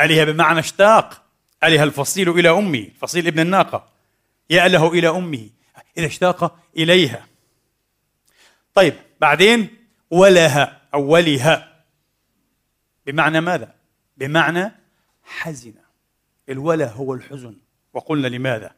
[0.00, 1.27] آلهة بمعنى اشتاق.
[1.64, 3.88] آلهة الفصيل إلى أمه الفصيل ابن الناقة.
[4.50, 5.50] يأله إلى أمه.
[5.98, 7.26] إذا اشتاق إليها.
[8.74, 9.76] طيب بعدين
[10.10, 11.84] ولها أو ولها
[13.06, 13.74] بمعنى ماذا؟
[14.16, 14.72] بمعنى
[15.24, 15.74] حزن.
[16.48, 17.56] الوله هو الحزن.
[17.92, 18.70] وقلنا لماذا؟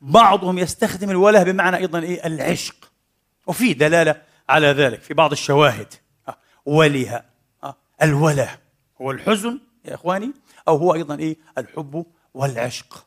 [0.00, 2.92] بعضهم يستخدم الوله بمعنى أيضا إيه؟ العشق.
[3.46, 5.94] وفي دلالة على ذلك في بعض الشواهد.
[6.28, 7.24] آه، ولها.
[7.64, 8.58] آه، الوله
[9.00, 9.60] هو الحزن.
[9.84, 10.32] يا إخواني
[10.70, 13.06] أو هو أيضا إيه؟ الحب والعشق.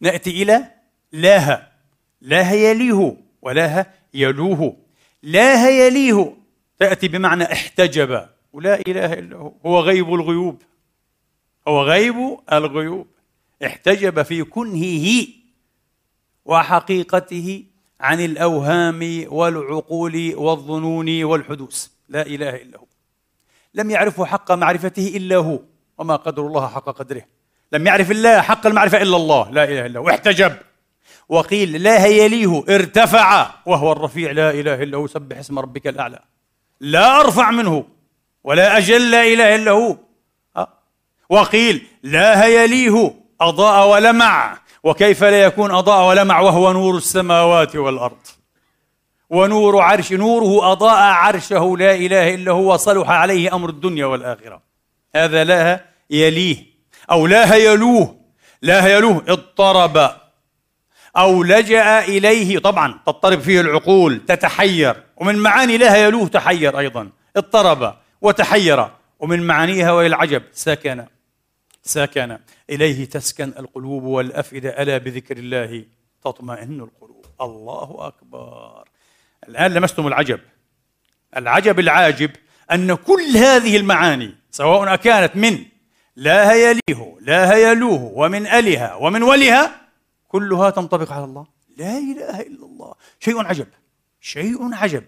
[0.00, 0.70] نأتي إلى
[1.12, 1.72] لاها.
[2.20, 4.76] لاها يليه ولاها يلوه.
[5.22, 6.36] لاها يليه.
[6.78, 8.28] تأتي بمعنى احتجب.
[8.52, 9.52] ولا إله إلا هو.
[9.66, 10.62] هو غيب الغيوب.
[11.68, 13.06] هو غيب الغيوب.
[13.64, 15.26] احتجب في كنهه
[16.44, 17.64] وحقيقته
[18.00, 21.86] عن الأوهام والعقول والظنون والحدوث.
[22.08, 22.86] لا إله إلا هو.
[23.74, 25.60] لم يعرفه حق معرفته إلا هو.
[25.98, 27.22] وما قدر الله حق قدره.
[27.72, 29.50] لم يعرف الله حق المعرفة إلا الله.
[29.50, 30.10] لا إله إلا هو.
[30.10, 30.56] احتجب
[31.28, 33.50] وقيل لا يليه ارتفع.
[33.66, 34.30] وهو الرفيع.
[34.30, 35.06] لا إله إلا هو.
[35.06, 36.18] سبح اسم ربك الأعلى.
[36.80, 37.84] لا أرفع منه.
[38.44, 39.10] ولا أجل.
[39.10, 39.96] لا إله إلا هو.
[41.30, 44.58] وقيل لا يليه أضاء ولمع.
[44.82, 48.26] وكيف لا يكون أضاء ولمع؟ وهو نور السماوات والأرض.
[49.30, 50.12] ونور عرش.
[50.12, 51.76] نوره أضاء عرشه.
[51.78, 52.76] لا إله إلا هو.
[52.76, 54.73] صلح عليه أمر الدنيا والآخرة.
[55.14, 56.66] هذا لا يليه
[57.10, 58.20] أو لا يلوه
[58.62, 60.10] لا يلوه اضطرب
[61.16, 67.96] أو لجأ إليه طبعا تضطرب فيه العقول تتحير ومن معاني لا يلوه تحير أيضا اضطرب
[68.20, 71.04] وتحير ومن معانيها والعجب سكن
[71.82, 72.38] سكن
[72.70, 75.84] إليه تسكن القلوب والأفئدة ألا بذكر الله
[76.24, 78.84] تطمئن القلوب؟ الله أكبر.
[79.48, 80.40] الآن لمستم العجب.
[81.36, 82.30] العجب العاجب
[82.72, 85.64] أن كل هذه المعاني سواء أكانت من
[86.16, 89.80] لا هيليه لا هيلوه ومن ألها ومن ولها
[90.28, 91.46] كلها تنطبق على الله.
[91.76, 92.94] لا إله إلا الله.
[93.20, 93.66] شيء عجب
[94.20, 95.04] شيء عجب.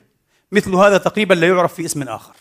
[0.52, 2.34] مثل هذا تقريبا لا يعرف في اسم آخر.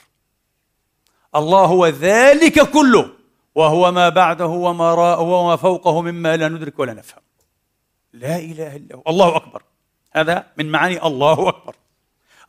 [1.35, 3.09] الله هو ذلك كله
[3.55, 7.21] وهو ما بعده وما راءه وما فوقه مما لا ندرك ولا نفهم.
[8.13, 9.03] لا إله إلا هو.
[9.07, 9.63] الله أكبر.
[10.13, 11.75] هذا من معاني الله أكبر.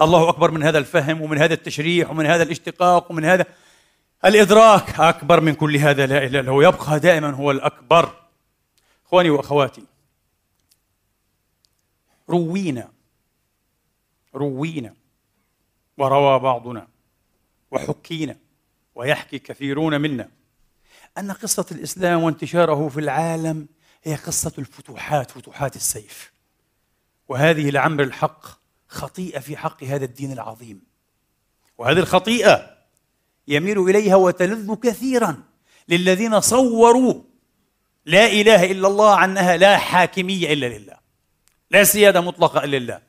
[0.00, 3.46] الله أكبر من هذا الفهم ومن هذا التشريح ومن هذا الاشتقاق ومن هذا
[4.26, 8.26] الإدراك أكبر من كل هذا لا إله إلا هو يبقى دائما هو الأكبر.
[9.06, 9.84] إخواني وأخواتي
[12.28, 12.88] روينا
[14.34, 14.94] روينا
[15.98, 16.88] وروى بعضنا
[17.70, 18.36] وحكينا
[18.94, 20.28] ويحكي كثيرون منا
[21.18, 23.66] أن قصة الإسلام وانتشاره في العالم
[24.02, 26.32] هي قصة الفتوحات فتوحات السيف.
[27.28, 28.46] وهذه لعمر الحق
[28.88, 30.82] خطيئة في حق هذا الدين العظيم.
[31.78, 32.75] وهذه الخطيئة
[33.48, 35.42] يميل إليها وتلذ كثيرا
[35.88, 37.22] للذين صوروا
[38.06, 40.96] لا إله إلا الله عنها لا حاكمية إلا لله.
[41.70, 43.00] لا سيادة مطلقة إلا لله.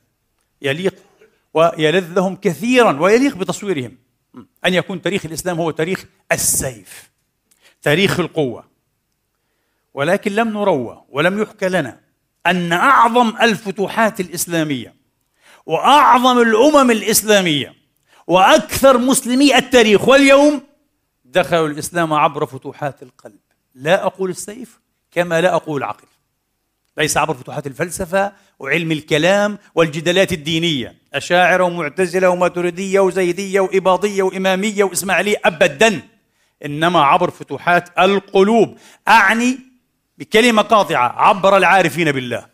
[0.62, 0.94] يليق
[1.54, 3.96] ويلذ لهم كثيرا ويليق بتصويرهم.
[4.66, 7.10] أن يكون تاريخ الإسلام هو تاريخ السيف
[7.82, 8.64] تاريخ القوة.
[9.94, 12.00] ولكن لم نروى ولم يحكى لنا
[12.46, 14.94] أن أعظم الفتوحات الإسلامية
[15.66, 17.77] وأعظم الأمم الإسلامية
[18.28, 20.62] وأكثر مسلمي التاريخ واليوم
[21.24, 23.40] دخلوا الإسلام عبر فتوحات القلب.
[23.74, 24.80] لا أقول السيف
[25.12, 26.06] كما لا أقول العقل.
[26.98, 30.94] ليس عبر فتوحات الفلسفة وعلم الكلام والجدالات الدينية.
[31.14, 36.02] أشاعرة ومعتزلة وماتريدية وزيدية وإباضية وإمامية وإسماعيلية أبدا.
[36.64, 38.78] إنما عبر فتوحات القلوب.
[39.08, 39.58] أعني
[40.18, 41.08] بكلمة قاطعة.
[41.08, 42.46] عبر العارفين بالله.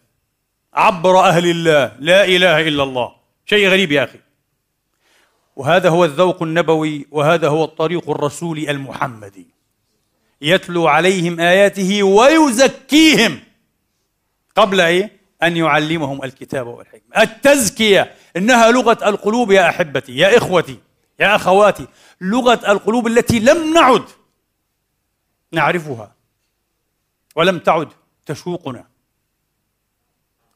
[0.74, 1.96] عبر أهل الله.
[1.98, 3.12] لا إله إلا الله.
[3.46, 4.18] شيء غريب يا أخي.
[5.56, 9.46] وهذا هو الذوق النبوي وهذا هو الطريق الرسولي المحمدي.
[10.40, 13.40] يتلو عليهم آياته ويزكيهم
[14.56, 20.78] قبل إيه؟ أن يعلمهم الكتاب والحكمة، التزكية إنها لغة القلوب يا أحبتي، يا إخوتي،
[21.20, 21.86] يا أخواتي،
[22.20, 24.04] لغة القلوب التي لم نعد
[25.52, 26.14] نعرفها
[27.36, 27.88] ولم تعد
[28.26, 28.84] تشوقنا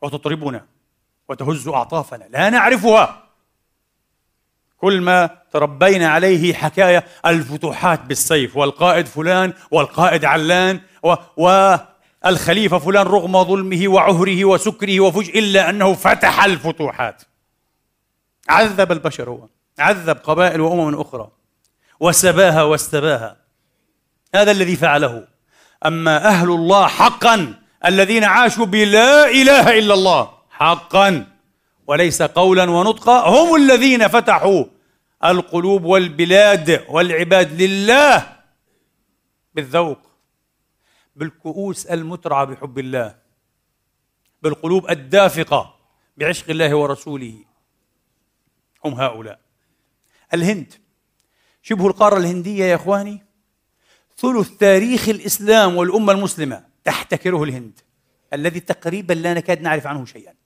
[0.03, 0.67] وتطربنا
[1.29, 3.28] وتهز أعطافنا، لا نعرفها.
[4.79, 11.77] كل ما تربينا عليه حكاية الفتوحات بالسيف والقائد فلان والقائد علان و, و
[12.27, 17.23] الخليفة فلان رغم ظلمه وعهره وسكره وفجء إلا أنه فتح الفتوحات.
[18.49, 19.49] عذب البشر هو.
[19.79, 21.29] عذب قبائل وأمم أخرى.
[22.01, 23.37] وسباها واستباها.
[24.35, 25.25] هذا الذي فعله.
[25.87, 27.55] أما أهل الله حقا
[27.87, 31.27] الذين عاشوا بلا إله إلا الله حقا.
[31.89, 34.65] وليس قولا ونطقا هم الذين فتحوا
[35.25, 38.37] القلوب والبلاد والعباد لله
[39.55, 39.99] بالذوق
[41.17, 43.19] بالكؤوس المترعة بحب الله
[44.43, 45.75] بالقلوب الدافقة
[46.17, 47.45] بعشق الله ورسوله.
[48.85, 49.41] هم هؤلاء.
[50.35, 50.75] الهند
[51.63, 53.25] شبه القارة الهندية يا إخواني
[54.17, 57.81] ثلث تاريخ الإسلام والأمة المسلمة تحتكره الهند
[58.33, 60.38] الذي تقريبا لا نكاد نعرف عنه شيئا.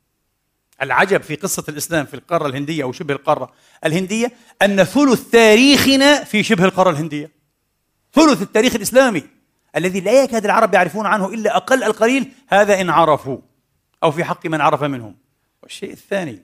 [0.83, 3.53] العجب في قصة الإسلام في القارة الهندية أو شبه القارة
[3.85, 7.31] الهندية أن ثلث تاريخنا في شبه القارة الهندية.
[8.13, 9.23] ثلث التاريخ الإسلامي
[9.77, 13.39] الذي لا يكاد العرب يعرفون عنه إلا أقل القليل هذا إن عرفوا
[14.03, 15.17] أو في حق من عرف منهم.
[15.63, 16.43] والشيء الثاني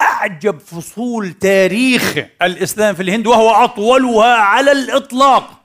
[0.00, 5.60] أعجب فصول تاريخ الإسلام في الهند وهو أطولها على الإطلاق.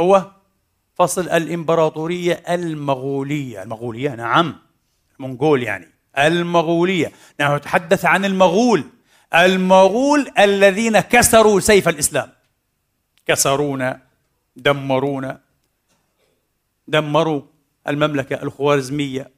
[0.00, 0.30] هو
[0.94, 3.62] فصل الإمبراطورية المغولية.
[3.62, 4.58] المغولية نعم
[5.20, 5.99] المنغول يعني.
[6.18, 7.12] المغولية.
[7.40, 8.84] نحن نتحدث عن المغول.
[9.34, 12.32] المغول الذين كسروا سيف الإسلام.
[13.26, 14.02] كسرونا
[14.56, 15.40] دمرونا.
[16.88, 17.42] دمروا
[17.88, 19.30] المملكة الخوارزمية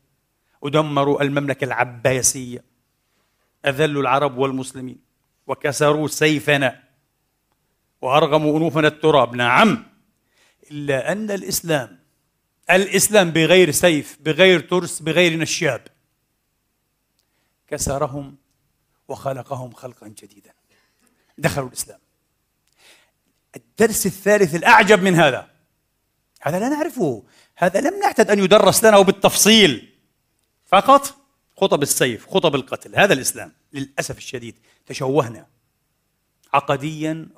[0.60, 2.64] ودمروا المملكة العباسية.
[3.66, 4.98] أذلوا العرب والمسلمين
[5.46, 6.82] وكسروا سيفنا
[8.02, 9.36] وأرغموا أنوفنا التراب.
[9.36, 9.84] نعم
[10.70, 11.98] إلا أن الإسلام
[12.70, 15.80] الإسلام بغير سيف بغير ترس بغير نشاب
[17.72, 18.36] كسرهم
[19.08, 20.52] وخلقهم خلقا جديدا.
[21.38, 21.98] دخلوا الإسلام.
[23.56, 25.50] الدرس الثالث الأعجب من هذا.
[26.42, 27.22] هذا لا نعرفه.
[27.56, 29.98] هذا لم نعتد أن يدرس لنا وبالتفصيل.
[30.66, 31.16] فقط
[31.56, 32.96] خطب السيف خطب القتل.
[32.96, 33.52] هذا الإسلام.
[33.72, 35.46] للأسف الشديد تشوهنا.
[36.52, 37.28] عقديا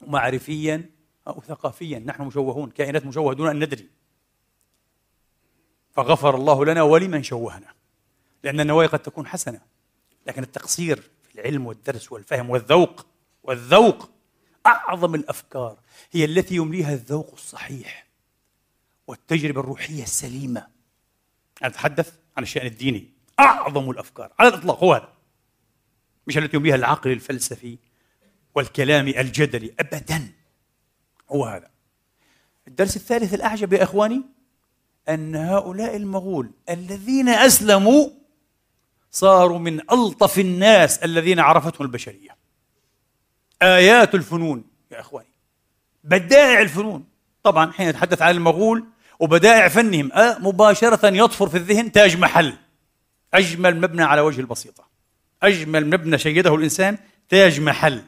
[0.00, 0.90] ومعرفيا
[1.28, 1.98] أو ثقافيا.
[1.98, 3.88] نحن مشوهون كائنات مشوهة دون أن ندري.
[5.92, 7.75] فغفر الله لنا ولمن شوهنا.
[8.44, 9.60] لأن النوايا قد تكون حسنة.
[10.26, 13.06] لكن التقصير في العلم والدرس والفهم والذوق
[13.42, 14.10] والذوق
[14.66, 15.78] أعظم الأفكار
[16.12, 18.06] هي التي يمليها الذوق الصحيح
[19.06, 20.66] والتجربة الروحية السليمة.
[21.62, 23.10] أنا أتحدث عن الشأن الديني.
[23.40, 24.32] أعظم الأفكار.
[24.38, 25.12] على الإطلاق هو هذا.
[26.26, 27.78] مش التي يمليها العقل الفلسفي
[28.54, 29.74] والكلام الجدلي.
[29.80, 30.32] أبدا.
[31.30, 31.70] هو هذا.
[32.68, 34.22] الدرس الثالث الأعجب يا إخواني
[35.08, 38.08] أن هؤلاء المغول الذين أسلموا
[39.16, 42.36] صاروا من ألطف الناس الذين عرفتهم البشرية.
[43.62, 45.28] آيات الفنون يا إخواني.
[46.04, 47.04] بدائع الفنون.
[47.42, 48.84] طبعا حين نتحدث عن المغول
[49.20, 52.52] وبدائع فنهم آه مباشرة يطفر في الذهن تاج محل.
[53.34, 54.84] أجمل مبنى على وجه البسيطة.
[55.42, 56.98] أجمل مبنى شيده الإنسان
[57.28, 58.02] تاج محل.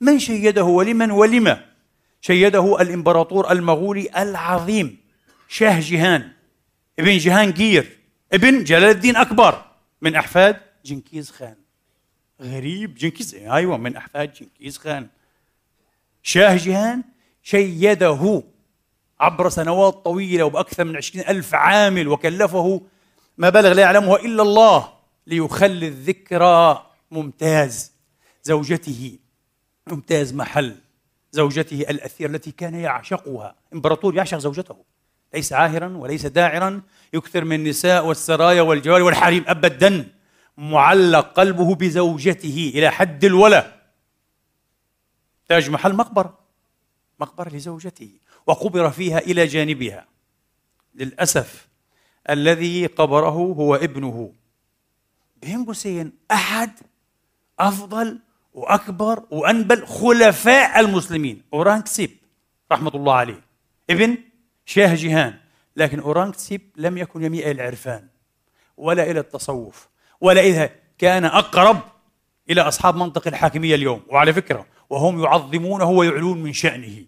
[0.00, 1.64] من شيده ولمن ولما
[2.20, 4.98] شيده الإمبراطور المغولي العظيم
[5.48, 6.32] شاه جيهان.
[6.98, 7.98] ابن جهانجير
[8.32, 9.73] ابن جلال الدين أكبر.
[10.04, 11.56] من أحفاد جنكيز خان.
[12.40, 12.94] غريب.
[12.94, 15.08] جنكيز أيوة من أحفاد جنكيز خان.
[16.22, 17.04] شاه جيهان
[17.42, 18.42] شيده
[19.20, 22.80] عبر سنوات طويلة وبأكثر من عشرين ألف عامل وكلفه
[23.38, 24.92] ما بلغ لا يعلمه إلا الله
[25.26, 27.92] ليخلي الذكرى ممتاز.
[28.42, 29.18] زوجته
[29.86, 30.76] ممتاز محل.
[31.32, 33.54] زوجته الأثير التي كان يعشقها.
[33.72, 34.76] إمبراطور يعشق زوجته.
[35.34, 36.82] ليس عاهرا وليس داعرا.
[37.12, 40.08] يكثر من النساء والسرايا والجواري والحريم أبدا.
[40.58, 43.72] معلق قلبه بزوجته إلى حد الولا.
[45.48, 46.38] تاج محل مقبرة.
[47.20, 48.10] مقبرة لزوجته.
[48.46, 50.06] وقبر فيها إلى جانبها.
[50.94, 51.68] للأسف
[52.30, 54.32] الذي قبره هو ابنه.
[55.42, 56.12] بين قوسين.
[56.30, 56.70] أحد
[57.58, 58.18] أفضل
[58.54, 61.42] وأكبر وأنبل خلفاء المسلمين.
[61.52, 62.10] أورانكزيب
[62.72, 63.40] رحمة الله عليه.
[63.90, 64.18] ابن
[64.66, 65.34] شاه جيهان
[65.76, 68.06] لكن أورانكزيب لم يكن يميل إلى العرفان
[68.76, 69.88] ولا إلى التصوف
[70.20, 71.80] ولا إذا كان أقرب
[72.50, 74.02] إلى أصحاب منطق الحاكمية اليوم.
[74.08, 77.04] وعلى فكرة وهم يعظمونه ويعلون من شأنه.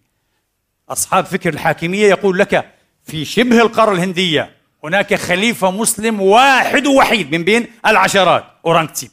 [0.88, 7.44] أصحاب فكر الحاكمية يقول لك في شبه القارة الهندية هناك خليفة مسلم واحد وحيد من
[7.44, 9.10] بين العشرات أورانكزيب.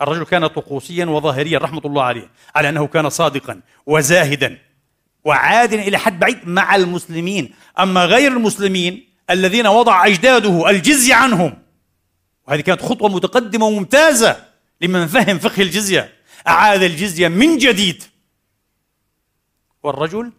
[0.00, 4.58] الرجل كان طقوسيا وظاهريا رحمة الله عليه على أنه كان صادقا وزاهدا.
[5.24, 7.54] وعادلا إلى حد بعيد مع المسلمين.
[7.78, 11.62] أما غير المسلمين الذين وضع أجداده الجزية عنهم
[12.48, 14.44] وهذه كانت خطوة متقدمة وممتازة
[14.80, 16.12] لمن فهم فقه الجزية
[16.48, 18.02] أعاد الجزية من جديد.
[19.82, 20.32] والرجل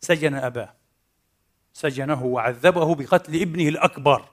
[0.00, 0.72] سجن أباه
[1.72, 4.28] سجنه وعذبه بقتل ابنه الأكبر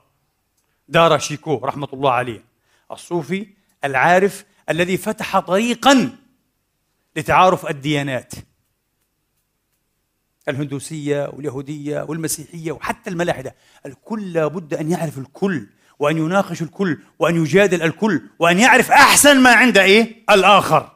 [0.88, 2.44] دار شيكو رحمة الله عليه.
[2.92, 3.46] الصوفي
[3.84, 6.16] العارف الذي فتح طريقا
[7.16, 8.32] لتعارف الديانات.
[10.50, 13.54] الهندوسية واليهودية والمسيحية وحتى الملاحدة.
[13.86, 15.66] الكل لابد أن يعرف الكل
[15.98, 20.92] وأن يناقش الكل وأن يجادل الكل وأن يعرف أحسن ما عند إيه؟ الآخر.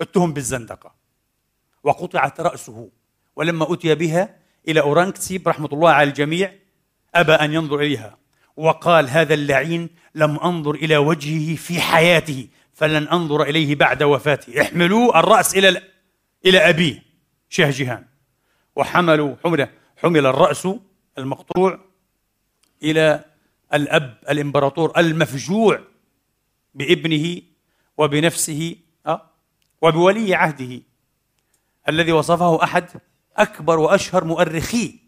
[0.00, 0.94] اتهم بالزندقة.
[1.82, 2.88] وقطعت رأسه.
[3.36, 4.36] ولما أتي بها
[4.68, 6.52] إلى أورانكسيب رحمة الله على الجميع
[7.14, 8.18] أبى أن ينظر إليها.
[8.56, 14.62] وقال هذا اللعين لم أنظر إلى وجهه في حياته فلن أنظر إليه بعد وفاته.
[14.62, 15.82] احملوا الرأس إلى
[16.46, 17.02] إلى أبيه
[17.48, 18.04] شاه جهان
[18.76, 20.68] وحملوا حمل حمل الرأس
[21.18, 21.80] المقطوع
[22.82, 23.24] إلى
[23.74, 25.80] الأب الإمبراطور المفجوع
[26.74, 27.42] بابنه
[27.98, 29.30] وبنفسه أه؟
[29.82, 30.80] وبولي عهده
[31.88, 32.88] الذي وصفه أحد
[33.36, 34.98] أكبر وأشهر مؤرخي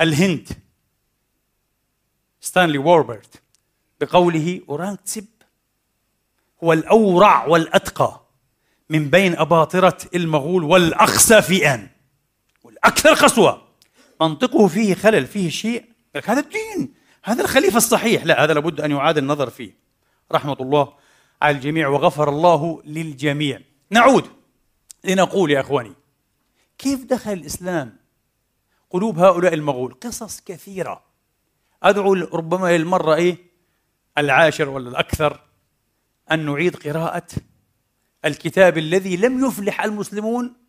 [0.00, 0.48] الهند
[2.40, 3.42] ستانلي وولبرت
[4.00, 5.26] بقوله أورانكزيب
[6.64, 8.20] هو الأورع والأتقى
[8.90, 11.42] من بين أباطرة المغول والأقسى
[12.84, 13.62] والأكثر قسوة.
[14.20, 15.84] منطقه فيه خلل فيه شيء.
[16.24, 18.24] هذا الدين هذا الخليفة الصحيح.
[18.24, 19.76] لا هذا لابد أن يعاد النظر فيه.
[20.32, 20.92] رحمة الله
[21.42, 23.60] على الجميع وغفر الله للجميع.
[23.90, 24.24] نعود
[25.04, 25.92] لنقول يا أخواني
[26.78, 27.96] كيف دخل الإسلام؟
[28.90, 31.02] قلوب هؤلاء المغول قصص كثيرة.
[31.82, 33.38] أدعو ربما للمرة إيه؟
[34.18, 35.40] العاشر ولا الأكثر
[36.32, 37.26] أن نعيد قراءة
[38.24, 40.59] الكتاب الذي لم يفلح المسلمون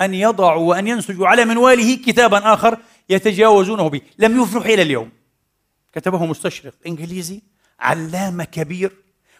[0.00, 2.78] أن يضعوا وأن ينسجوا على منواله كتابا آخر
[3.08, 4.00] يتجاوزونه به.
[4.18, 5.10] لم يفلح إلى اليوم.
[5.92, 7.42] كتبه مستشرق إنجليزي
[7.80, 8.92] علامة كبير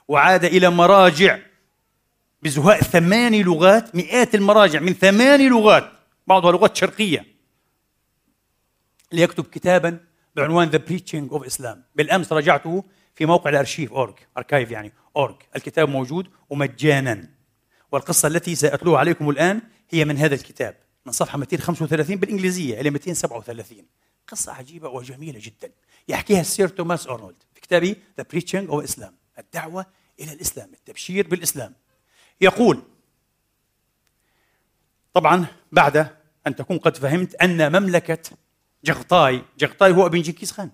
[0.09, 1.39] وعاد إلى مراجع
[2.43, 5.91] بزهاء ثماني لغات مئات المراجع من ثماني لغات
[6.27, 7.27] بعضها لغات شرقية
[9.13, 10.01] ليكتب كتابا
[10.37, 11.77] بعنوان The Preaching of Islam.
[11.95, 12.85] بالأمس راجعته
[13.15, 17.29] في موقع الأرشيف أورج أركايف يعني أورج الكتاب موجود ومجانا.
[17.93, 20.77] والقصة التي سأتلوها عليكم الآن هي من هذا الكتاب
[21.07, 23.87] من صفحة 235 بالإنجليزية إلى 237
[24.29, 25.73] قصة عجيبة وجميلة جدا.
[26.09, 29.87] يحكيها السير توماس أرنولد في كتابه The Preaching of Islam الدعوة
[30.21, 31.75] إلى الإسلام التبشير بالإسلام.
[32.41, 32.83] يقول
[35.15, 36.17] طبعا بعد
[36.47, 38.31] أن تكون قد فهمت أن مملكة
[38.85, 40.71] جغطاي جغطاي هو أبن جنكيز خان.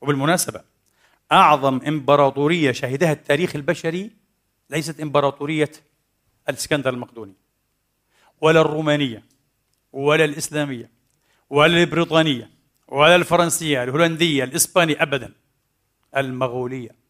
[0.00, 0.64] وبالمناسبة
[1.32, 4.10] أعظم إمبراطورية شهدها التاريخ البشري
[4.70, 5.72] ليست إمبراطورية
[6.48, 7.34] الإسكندر المقدوني.
[8.40, 9.24] ولا الرومانية
[9.92, 10.90] ولا الإسلامية
[11.50, 12.50] ولا البريطانية
[12.88, 15.32] ولا الفرنسية الهولندية الإسبانية أبدا.
[16.16, 17.00] المغولية.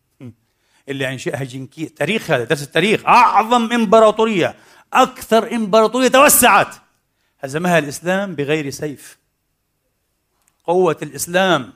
[0.88, 3.06] اللي أنشأها جنكيز تاريخ هذا درس التاريخ.
[3.06, 4.54] أعظم إمبراطورية
[4.92, 6.74] أكثر إمبراطورية توسعت.
[7.40, 9.18] هزمها الإسلام بغير سيف.
[10.64, 11.72] قوة الإسلام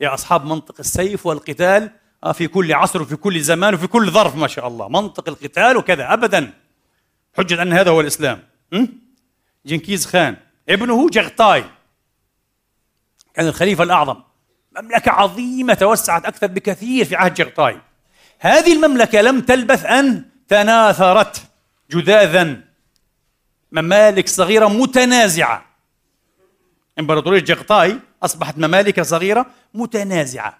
[0.00, 1.90] يا أصحاب منطق السيف والقتال
[2.24, 4.88] آه، في كل عصر وفي كل زمان وفي كل ظرف ما شاء الله.
[4.88, 6.52] منطق القتال وكذا أبدا.
[7.36, 8.42] حجة أن هذا هو الإسلام.
[9.66, 10.36] جنكيز خان.
[10.68, 11.64] ابنه جغتاي
[13.34, 14.22] كان الخليفة الأعظم.
[14.80, 17.80] مملكة عظيمة توسعت أكثر بكثير في عهد جغتاي
[18.38, 21.42] هذه المملكة لم تلبث أن تناثرت
[21.90, 22.60] جذاذا.
[23.72, 25.66] ممالك صغيرة متنازعة.
[26.98, 30.58] إمبراطورية جغطاي أصبحت ممالك صغيرة متنازعة.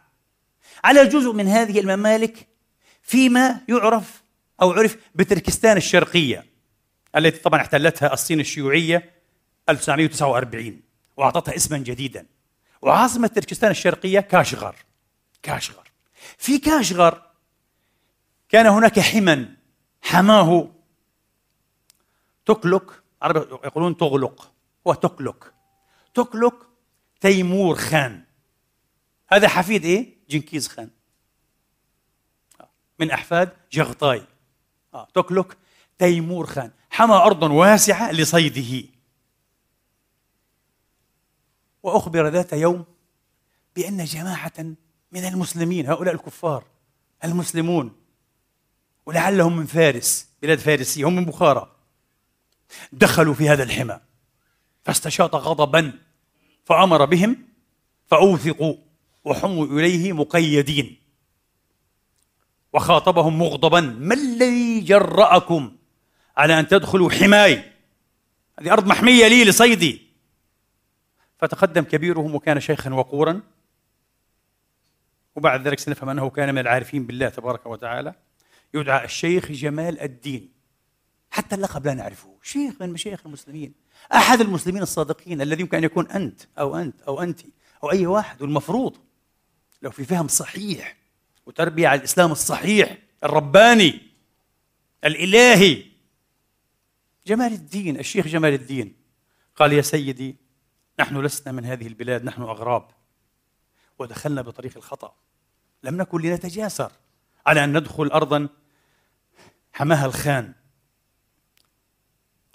[0.84, 2.46] على جزء من هذه الممالك
[3.02, 4.22] فيما يعرف
[4.62, 6.44] أو عرف بتركستان الشرقية.
[7.16, 9.12] التي طبعا احتلتها الصين الشيوعية
[9.68, 10.80] 1949
[11.16, 12.26] وأعطتها اسما جديدا.
[12.82, 14.76] وعاصمة تركستان الشرقية كاشغر.
[15.42, 15.90] كاشغر.
[16.38, 17.22] في كاشغر
[18.48, 19.56] كان هناك حما
[20.02, 20.68] حماه
[23.22, 24.52] عرب يقولون تغلق
[24.86, 25.52] هو تكلك.
[26.14, 26.54] تكلك
[27.20, 28.24] تيمور خان.
[29.28, 30.90] هذا حفيد إيه؟ جنكيز خان.
[32.98, 34.26] من أحفاد جغطاي.
[34.94, 35.08] آه.
[35.14, 35.56] تكلك
[35.98, 36.70] تيمور خان.
[36.90, 38.88] حمى ارضا واسعة لصيده.
[41.82, 42.84] وأخبر ذات يوم
[43.76, 44.52] بأن جماعة
[45.12, 46.64] من المسلمين هؤلاء الكفار
[47.24, 47.92] المسلمون
[49.06, 51.76] ولعلهم من فارس بلاد فارسية هم من بخارى
[52.92, 54.00] دخلوا في هذا الحمى.
[54.84, 55.92] فاستشاط غضبا
[56.64, 57.48] فأمر بهم
[58.06, 58.74] فأوثقوا
[59.24, 60.96] وحموا إليه مقيدين.
[62.72, 65.75] وخاطبهم مغضبا ما الذي جرأكم
[66.36, 67.72] على أن تدخلوا حماي.
[68.60, 70.02] هذه أرض محمية لي لصيدي.
[71.38, 73.40] فتقدم كبيرهم وكان شيخا وقورا.
[75.36, 78.14] وبعد ذلك سنفهم أنه كان من العارفين بالله تبارك وتعالى.
[78.74, 80.52] يدعى الشيخ جمال الدين.
[81.30, 82.36] حتى اللقب لا نعرفه.
[82.42, 83.74] شيخ من مشايخ المسلمين.
[84.14, 87.40] أحد المسلمين الصادقين الذي يمكن أن يكون أنت أو أنت أو أنت
[87.82, 88.96] أو أي واحد والمفروض
[89.82, 90.96] لو في فهم صحيح
[91.46, 94.00] وتربية على الإسلام الصحيح الرباني
[95.04, 95.95] الإلهي.
[97.26, 98.96] جمال الدين الشيخ جمال الدين.
[99.56, 100.36] قال يا سيدي
[101.00, 102.88] نحن لسنا من هذه البلاد نحن أغراب.
[103.98, 105.14] ودخلنا بطريق الخطأ.
[105.82, 106.92] لم نكن لنتجاسر
[107.46, 108.48] على أن ندخل أرضا
[109.72, 110.54] حماها الخان.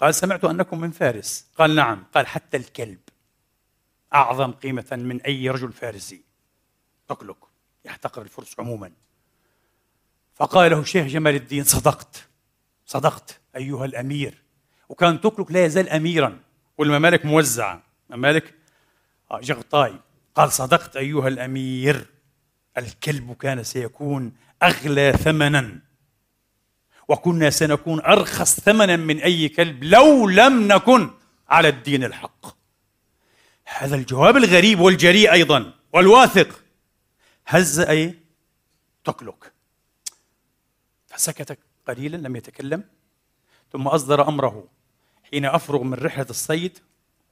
[0.00, 1.50] قال سمعت أنكم من فارس.
[1.58, 2.04] قال نعم.
[2.14, 3.00] قال حتى الكلب
[4.14, 6.24] أعظم قيمة من أي رجل فارسي.
[7.08, 7.48] تقلق
[7.84, 8.92] يحتقر الفرس عموما.
[10.34, 12.28] فقال له الشيخ جمال الدين صدقت
[12.86, 14.42] صدقت أيها الأمير.
[14.92, 16.40] وكان تكلك لا يزال أميرا.
[16.78, 17.82] والممالك موزعة.
[18.10, 18.54] ممالك؟
[19.30, 19.94] آه، جغطاي
[20.34, 22.06] قال صدقت أيها الأمير
[22.78, 24.32] الكلب كان سيكون
[24.62, 25.78] أغلى ثمنا.
[27.08, 31.10] وكنا سنكون أرخص ثمنا من أي كلب لو لم نكن
[31.48, 32.46] على الدين الحق.
[33.64, 35.72] هذا الجواب الغريب والجريء أيضا.
[35.92, 36.64] والواثق.
[37.46, 38.18] هز أي؟
[39.04, 39.52] تكلك.
[41.06, 42.84] فسكت قليلا لم يتكلم.
[43.72, 44.81] ثم أصدر أمره.
[45.32, 46.78] حين أفرغ من رحلة الصيد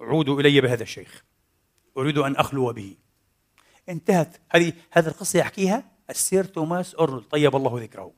[0.00, 1.24] عودوا إلي بهذا الشيخ.
[1.96, 2.96] أريد أن أخلو به.
[3.88, 4.36] انتهت.
[4.50, 7.24] هذه هذه القصة يحكيها السير توماس أورنولد.
[7.24, 8.12] طيب الله ذكره.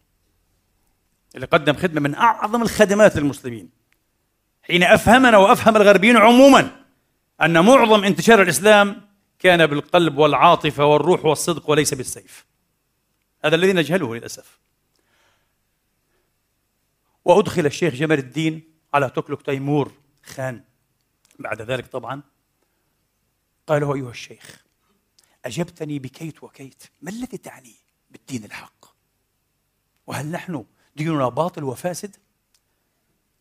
[1.35, 3.71] اللي قدم خدمة من أعظم الخدمات للمسلمين.
[4.63, 6.85] حين أفهمنا وأفهم الغربيين عموما
[7.43, 9.09] أن معظم انتشار الإسلام
[9.39, 12.47] كان بالقلب والعاطفة والروح والصدق وليس بالسيف.
[13.45, 14.59] هذا الذي نجهله للأسف.
[17.25, 20.65] وأدخل الشيخ جمال الدين على تكلك تيمور خان.
[21.39, 22.23] بعد ذلك طبعا
[23.67, 24.65] قال له أيها الشيخ
[25.45, 26.83] أجبتني بكيت وكيت.
[27.03, 27.75] ما الذي تعني
[28.11, 28.85] بالدين الحق؟
[30.07, 30.65] وهل نحن
[30.97, 32.17] ديننا باطل وفاسد؟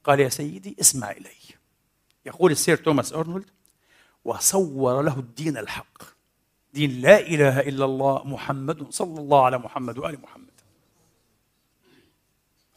[0.04, 1.30] قال يا سيدي اسمع إلي.
[2.26, 3.50] يقول السير توماس أرنولد
[4.26, 6.04] وصور له الدين الحق.
[6.74, 10.52] دين لا إله إلا الله محمد صلى الله على محمد وآل محمد.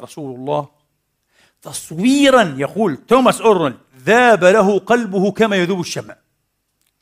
[0.01, 0.84] رسول الله
[1.65, 6.17] تصويرا يقول توماس أورنولد ذاب له قلبه كما يذوب الشمع.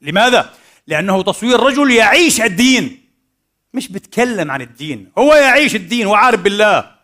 [0.00, 0.54] لماذا؟
[0.86, 3.04] لأنه تصوير رجل يعيش الدين.
[3.74, 5.12] مش بتكلم عن الدين.
[5.18, 6.94] هو يعيش الدين وعارف بالله.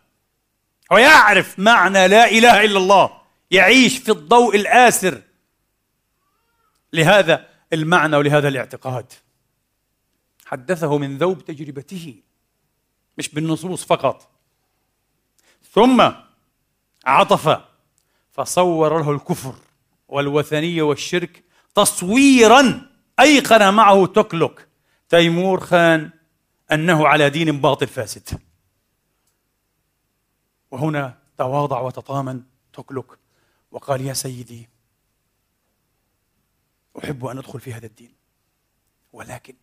[0.93, 3.11] هو يعرف معنى لا إله إلا الله.
[3.51, 5.23] يعيش في الضوء الآسر.
[6.93, 9.13] لهذا المعنى ولهذا الاعتقاد.
[10.47, 12.15] حدثه من ذوب تجربته.
[13.19, 14.31] مش بالنصوص فقط.
[15.73, 16.11] ثم
[17.09, 17.65] عطف
[18.31, 19.55] فصور له الكفر
[20.09, 21.45] والوثنية والشرك
[21.75, 22.91] تصويرا
[23.21, 24.69] أيقن معه تكلك.
[25.09, 26.11] تيمور خان
[26.73, 28.41] أنه على دين باطل فاسد.
[30.71, 32.43] وهنا تواضع وتطامن
[32.73, 33.19] تكلك
[33.71, 34.69] وقال يا سيدي
[37.05, 38.13] أحب أن أدخل في هذا الدين
[39.13, 39.55] ولكن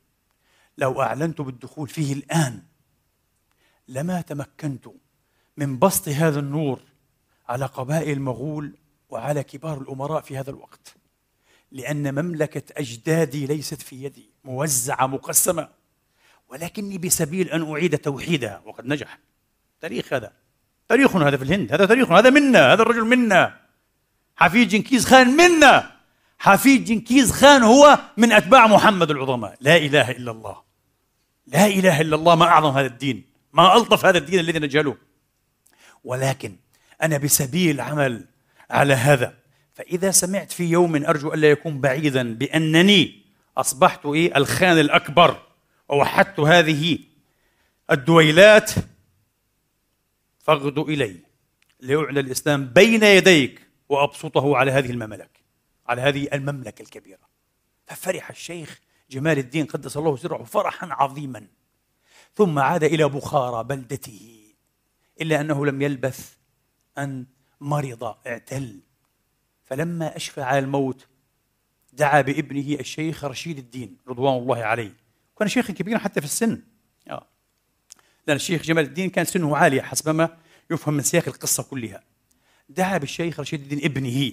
[0.78, 2.64] لو أعلنت بالدخول فيه الآن
[3.88, 4.88] لما تمكنت
[5.58, 6.80] من بسط هذا النور
[7.48, 8.76] على قبائل المغول
[9.10, 10.96] وعلى كبار الأمراء في هذا الوقت
[11.72, 15.70] لأن مملكة أجدادي ليست في يدي موزعة مقسمة.
[16.50, 19.20] ولكني بسبيل أن أعيد توحيدها وقد نجح.
[19.82, 20.32] تاريخ هذا.
[20.88, 21.74] تاريخنا هذا في الهند.
[21.74, 22.74] هذا تاريخنا هذا منا.
[22.74, 23.62] هذا الرجل منا.
[24.36, 25.92] حفيد جنكيز خان منا.
[26.40, 29.58] حفيد جنكيز خان هو من أتباع محمد العظماء.
[29.62, 30.62] لا إله إلا الله.
[31.48, 32.36] لا إله إلا الله.
[32.36, 33.26] ما أعظم هذا الدين.
[33.54, 34.98] ما ألطف هذا الدين الذي نجهله.
[36.04, 36.56] ولكن
[37.04, 38.26] أنا بسبيل عمل
[38.70, 39.38] على هذا.
[39.74, 43.22] فإذا سمعت في يوم أرجو ألا يكون بعيدا بأنني
[43.58, 45.42] أصبحت إيه؟ الخان الأكبر.
[45.90, 47.00] ووحدت هذه
[47.92, 48.72] الدويلات
[50.40, 51.20] فاغدو إلي
[51.80, 55.40] ليعلى الإسلام بين يديك وأبسطه على هذه المملكة
[55.88, 57.28] على هذه المملكة الكبيرة.
[57.86, 61.48] ففرح الشيخ جمال الدين قدس الله سره فرحا عظيما.
[62.36, 64.54] ثم عاد إلى بخارى بلدته
[65.22, 66.35] إلا أنه لم يلبث
[66.98, 67.26] أن
[67.62, 68.80] مرض اعتل.
[69.64, 71.08] فلما أشفى على الموت
[71.94, 74.94] دعا بابنه الشيخ رشيد الدين رضوان الله عليه.
[75.40, 76.62] كان شيخا كبيرا حتى في السن.
[77.10, 77.28] آه.
[78.28, 80.38] لأن الشيخ جمال الدين كان سنه عالي حسب ما
[80.72, 82.04] يفهم من سياق القصة كلها.
[82.70, 84.32] دعا بالشيخ رشيد الدين ابنه.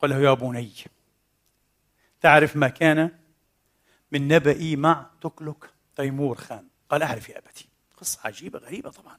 [0.00, 0.72] قال له يا بني
[2.20, 3.18] تعرف ما كان
[4.12, 7.68] من نبئي مع تكلك تيمور خان؟ قال أعرف يا أبتي.
[7.96, 9.18] قصة عجيبة غريبة طبعا.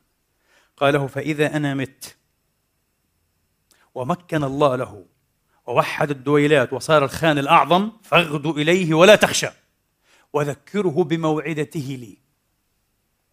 [0.78, 2.16] قال له فإذا أنا مت
[3.96, 5.06] ومكن الله له.
[5.68, 9.50] ووحد الدويلات وصار الخان الأعظم فاغدو إليه ولا تخشى.
[10.34, 12.18] وذكره بموعدته لي.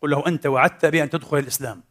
[0.02, 1.82] قل له أنت وعدت بأن تدخل الإسلام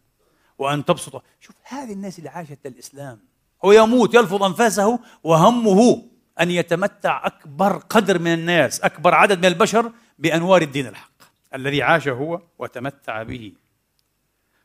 [0.58, 1.24] وأن تبسط.
[1.40, 3.20] شوف هذه الناس اللي عاشت الإسلام
[3.66, 6.04] هو يموت يلفظ أنفاسه وهمه
[6.40, 11.12] أن يتمتع أكبر قدر من الناس أكبر عدد من البشر بأنوار الدين الحق.
[11.54, 13.54] الذي عاش هو وتمتع به.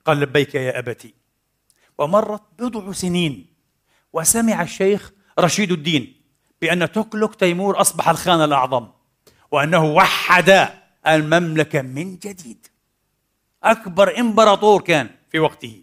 [0.04, 1.14] قال لبيك يا أبتي
[1.98, 3.51] ومرت بضع سنين
[4.12, 6.22] وسمع الشيخ رشيد الدين
[6.60, 8.88] بأن تكلك تيمور أصبح الخان الأعظم
[9.50, 10.68] وأنه وحد
[11.06, 12.66] المملكة من جديد.
[13.62, 15.82] أكبر إمبراطور كان في وقته.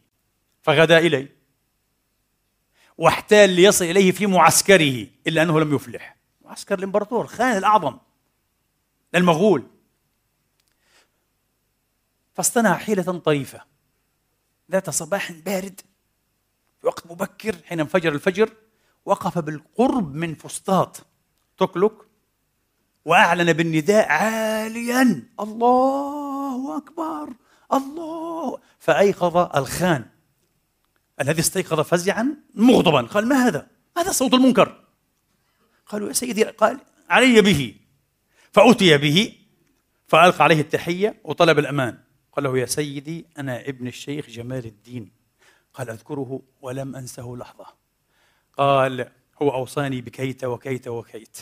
[0.61, 1.35] فغدا إليه
[2.97, 6.15] واحتال ليصل إليه في معسكره إلا أنه لم يفلح.
[6.45, 7.97] معسكر الإمبراطور خان الأعظم
[9.13, 9.67] للمغول
[12.33, 13.61] فاصطنع حيلة طريفة
[14.71, 15.81] ذات صباح بارد.
[16.81, 18.49] في وقت مبكر حين انفجر الفجر
[19.05, 21.05] وقف بالقرب من فسطاط.
[21.57, 21.93] تكلك.
[23.05, 25.23] وأعلن بالنداء عاليا.
[25.39, 27.33] الله أكبر.
[27.73, 28.59] الله.
[28.79, 30.05] فأيقظ الخان.
[31.21, 33.01] الذي استيقظ فزعا مغضبا.
[33.01, 33.67] قال ما هذا؟
[33.97, 34.83] هذا صوت المنكر.
[35.85, 36.43] قالوا يا سيدي.
[36.43, 37.75] قال علي به.
[38.51, 39.35] فأتي به.
[40.07, 41.97] فألقى عليه التحية وطلب الأمان.
[42.31, 45.18] قال له يا سيدي أنا ابن الشيخ جمال الدين.
[45.73, 47.65] قال أذكره ولم أنسه لحظة.
[48.57, 49.11] قال
[49.41, 51.37] هو أوصاني بكيت وكيت وكيت.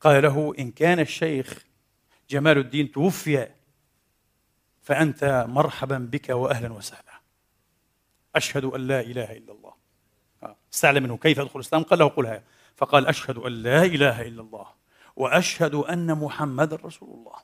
[0.00, 1.64] قال له إن كان الشيخ
[2.30, 3.48] جمال الدين توفي
[4.82, 7.20] فأنت مرحبا بك وأهلا وسهلا.
[8.36, 9.74] أشهد أن لا إله إلا الله.
[10.72, 11.16] استعلم منه.
[11.16, 12.42] كيف أدخل الإسلام؟ قال له قلها
[12.76, 14.66] فقال أشهد أن لا إله إلا الله
[15.16, 17.36] وأشهد أن محمد رسول الله.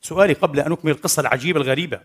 [0.00, 2.00] سؤالي قبل أن أكمل القصة العجيبة الغريبة.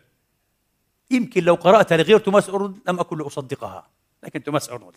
[1.11, 3.87] يمكن لو قرأتها لغير توماس أرنولد لم أكن لأصدقها.
[4.23, 4.95] لكن توماس أرنولد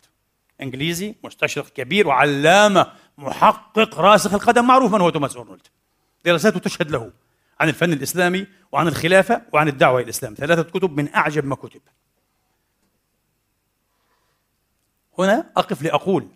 [0.60, 5.66] إنجليزي مستشرق كبير وعلامة محقق راسخ القدم معروف من هو توماس أرنولد.
[6.24, 7.12] دراساته تشهد له
[7.60, 10.34] عن الفن الإسلامي وعن الخلافة وعن الدعوة إلى الإسلام.
[10.34, 11.80] ثلاثة كتب من أعجب ما كتب.
[15.18, 16.28] هنا أقف لأقول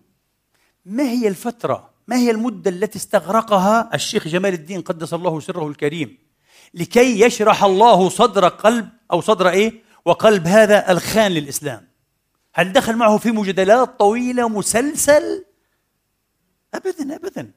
[0.85, 6.19] ما هي الفترة ما هي المدة التي استغرقها الشيخ جمال الدين قدس الله سره الكريم؟
[6.77, 11.89] لكي يشرح الله صدر قلب أو صدر إيه؟ وقلب هذا الخان للإسلام.
[12.55, 15.45] هل دخل معه في مجادلات طويلة مسلسل؟
[16.75, 17.53] أبدا أبدا.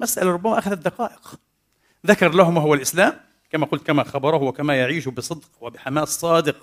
[0.00, 1.34] مسألة ربما أخذت دقائق.
[2.06, 6.56] ذكر له ما هو الإسلام كما قلت كما خبره وكما يعيش بصدق وبحماس صادق.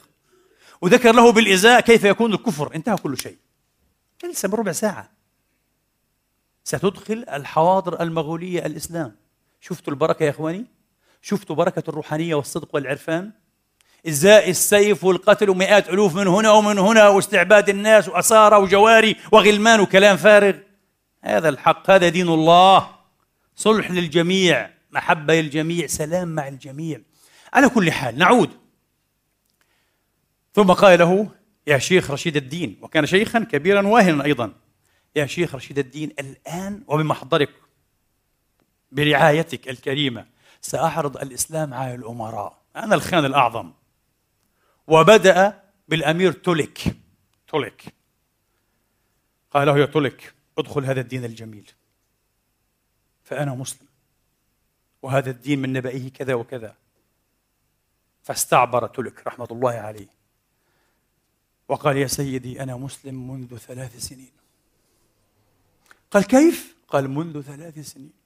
[0.81, 2.75] وذكر له بالإزاء كيف يكون الكفر.
[2.75, 3.37] انتهى كل شيء.
[4.23, 5.11] جلسة بربع ساعة.
[6.63, 9.15] ستدخل الحواضر المغولية الإسلام.
[9.61, 10.78] شفتوا البركة يا إخواني؟
[11.21, 13.31] شفتوا بركة الروحانية والصدق والعرفان؟
[14.07, 20.17] إزاء السيف والقتل ومئات ألوف من هنا ومن هنا واستعباد الناس وأسارة وجواري وغلمان وكلام
[20.17, 20.53] فارغ.
[21.23, 22.89] هذا الحق هذا دين الله.
[23.55, 27.01] صلح للجميع محبة للجميع سلام مع الجميع.
[27.53, 28.49] على كل حال نعود.
[30.53, 31.29] ثم قال له
[31.67, 34.53] يا شيخ رشيد الدين وكان شيخا كبيرا واهنا أيضا.
[35.15, 37.49] يا شيخ رشيد الدين الآن وبمحضرك
[38.91, 40.25] برعايتك الكريمة
[40.61, 42.61] سأعرض الإسلام على الأمراء.
[42.75, 43.73] أنا الخان الأعظم.
[44.87, 46.95] وبدأ بالأمير تولك
[47.47, 47.93] تولك
[49.51, 51.71] قال له يا تولك ادخل هذا الدين الجميل.
[53.23, 53.87] فأنا مسلم.
[55.01, 56.75] وهذا الدين من نبئه كذا وكذا.
[58.23, 60.07] فاستعبر تلك رحمة الله عليه.
[61.67, 64.31] وقال يا سيدي أنا مسلم منذ ثلاث سنين.
[66.11, 68.18] قال كيف؟ قال منذ ثلاث سنين.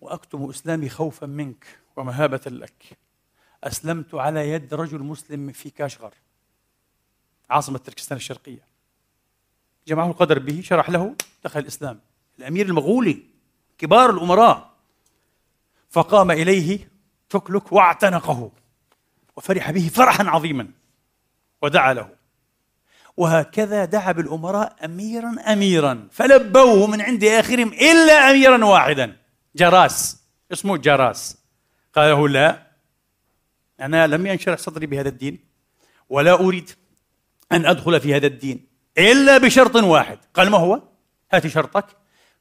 [0.00, 1.66] وأكتم إسلامي خوفا منك
[1.96, 2.98] ومهابة لك.
[3.64, 6.14] أسلمت على يد رجل مسلم في كاشغر.
[7.50, 8.66] عاصمة تركستان الشرقية.
[9.86, 12.00] جمعه القدر به شرح له دخل الإسلام.
[12.38, 13.22] الأمير المغولي
[13.78, 14.70] كبار الأمراء
[15.90, 16.88] فقام إليه
[17.28, 18.50] تكلك واعتنقه
[19.36, 20.68] وفرح به فرحا عظيما
[21.62, 22.16] ودعا له.
[23.16, 26.08] وهكذا دعا بالأمراء أميرا أميرا.
[26.12, 29.16] فلبوه من عند آخرهم إلا أميرا واحدا.
[29.56, 30.22] جراس.
[30.52, 31.38] اسمه جراس.
[31.94, 32.66] قال له لا
[33.80, 35.38] أنا لم ينشرح صدري بهذا الدين
[36.08, 36.70] ولا أريد
[37.52, 38.66] أن أدخل في هذا الدين
[38.98, 40.18] إلا بشرط واحد.
[40.34, 40.82] قال ما هو؟
[41.32, 41.86] هات شرطك.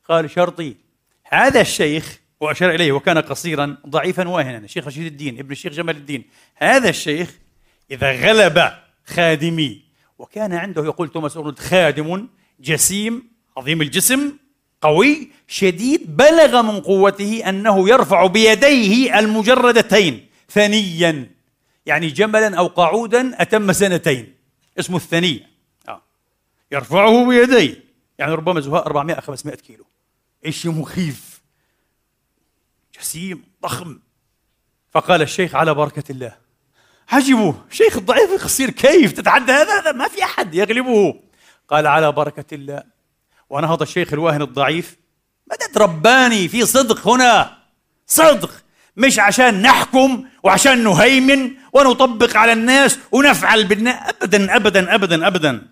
[0.09, 0.75] قال شرطي
[1.23, 6.23] هذا الشيخ وأشار إليه وكان قصيرا ضعيفا واهنا الشيخ رشيد الدين ابن الشيخ جمال الدين.
[6.55, 7.37] هذا الشيخ
[7.91, 8.71] إذا غلب
[9.05, 9.85] خادمي
[10.17, 12.27] وكان عنده يقول توماس أورنولد خادم
[12.59, 13.23] جسيم
[13.57, 14.37] عظيم الجسم
[14.81, 21.31] قوي شديد بلغ من قوته أنه يرفع بيديه المجردتين ثنيا.
[21.85, 24.35] يعني جملا أو قعودا أتم سنتين.
[24.79, 25.47] اسمه الثني.
[25.87, 26.01] آه.
[26.71, 27.83] يرفعه بيديه.
[28.19, 29.85] يعني ربما زهاء 400 500 كيلو.
[30.49, 31.41] شيء مخيف؟
[32.99, 33.99] جسيم ضخم.
[34.91, 36.37] فقال الشيخ على بركة الله
[37.09, 41.19] عجبوا شيخ الضعيف القصير كيف؟ تتعدى هذا؟ هذا ما في أحد يغلبه.
[41.67, 42.94] قال على بركة الله
[43.49, 44.95] ونهض الشيخ الواهن الضعيف.
[45.51, 47.57] مدد رباني في صدق هنا.
[48.07, 48.51] صدق.
[48.97, 55.67] مش عشان نحكم وعشان نهيمن ونطبق على الناس ونفعل بالناس ابدا ابدا ابدا ابدا.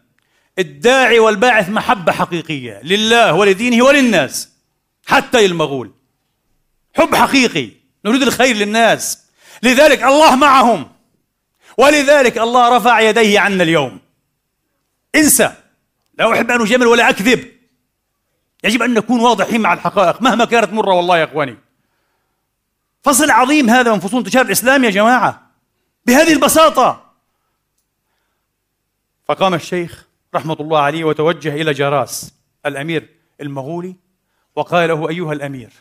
[0.59, 4.49] الداعي والباعث محبة حقيقية لله ولدينه وللناس
[5.05, 5.91] حتى للمغول
[6.95, 7.69] حب حقيقي.
[8.05, 9.24] نريد الخير للناس.
[9.63, 10.91] لذلك الله معهم.
[11.78, 13.99] ولذلك الله رفع يديه عنا اليوم.
[15.15, 15.53] انسى.
[16.19, 17.53] لا أحب أن اجمل ولا أكذب.
[18.64, 20.22] يجب أن نكون واضحين مع الحقائق.
[20.22, 21.57] مهما كانت مرة والله يا إخواني.
[23.03, 25.51] فصل عظيم هذا من فصول انتشار الإسلام يا جماعة.
[26.05, 27.14] بهذه البساطة.
[29.26, 32.34] فقام الشيخ رحمة الله عليه وتوجه إلى جراس
[32.66, 33.09] الأمير
[33.41, 33.95] المغولي
[34.55, 35.74] وقال له أيها الأمير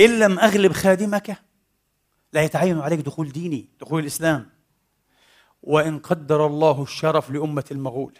[0.00, 1.36] إن لم أغلب خادمك
[2.32, 4.50] لا يتعين عليك دخول ديني دخول الإسلام.
[5.62, 8.18] وإن قدر الله الشرف لأمة المغول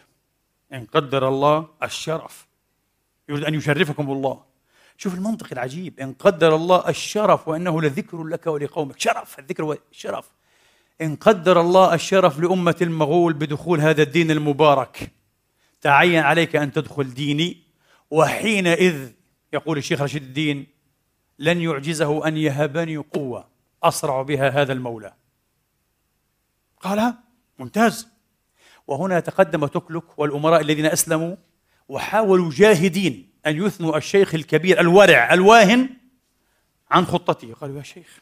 [0.72, 2.46] إن قدر الله الشرف
[3.30, 4.42] يريد أن يشرفكم الله
[4.96, 6.00] شوف المنطق العجيب.
[6.00, 9.00] إن قدر الله الشرف وأنه لذكر لك ولقومك.
[9.00, 10.30] شرف الذكر والشرف
[11.00, 15.12] إن قدر الله الشرف لأمة المغول بدخول هذا الدين المبارك.
[15.80, 17.62] تعين عليك أن تدخل ديني.
[18.10, 19.10] وحينئذ
[19.52, 20.66] يقول الشيخ رشيد الدين
[21.38, 23.48] لن يعجزه أن يهبني قوة
[23.82, 25.12] أسرع بها هذا المولى.
[26.80, 27.14] قال
[27.58, 28.08] ممتاز.
[28.86, 31.36] وهنا تقدم تكلك والأمراء الذين أسلموا
[31.90, 35.88] وحاولوا جاهدين أن يثنوا الشيخ الكبير الورع الواهن
[36.90, 37.54] عن خطته.
[37.60, 38.18] قالوا يا شيخ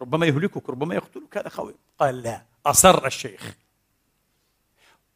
[0.00, 1.38] ربما يهلكك ربما يقتلك.
[1.38, 3.54] هذا خوي قال لا أصر الشيخ.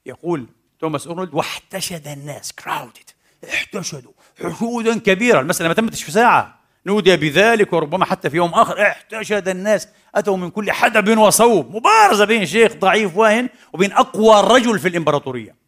[0.06, 0.46] يقول
[0.80, 3.10] توماس اورنولد واحتشد الناس كراودد
[3.48, 4.12] احتشدوا
[4.42, 6.60] حشودا كبيرة المسألة ما تمتش في ساعة.
[6.86, 9.88] نودي بذلك وربما حتى في يوم آخر احتشد الناس.
[10.14, 11.76] أتوا من كل حدب وصوب.
[11.76, 15.65] مبارزة بين شيخ ضعيف واهن وبين أقوى رجل في الإمبراطورية.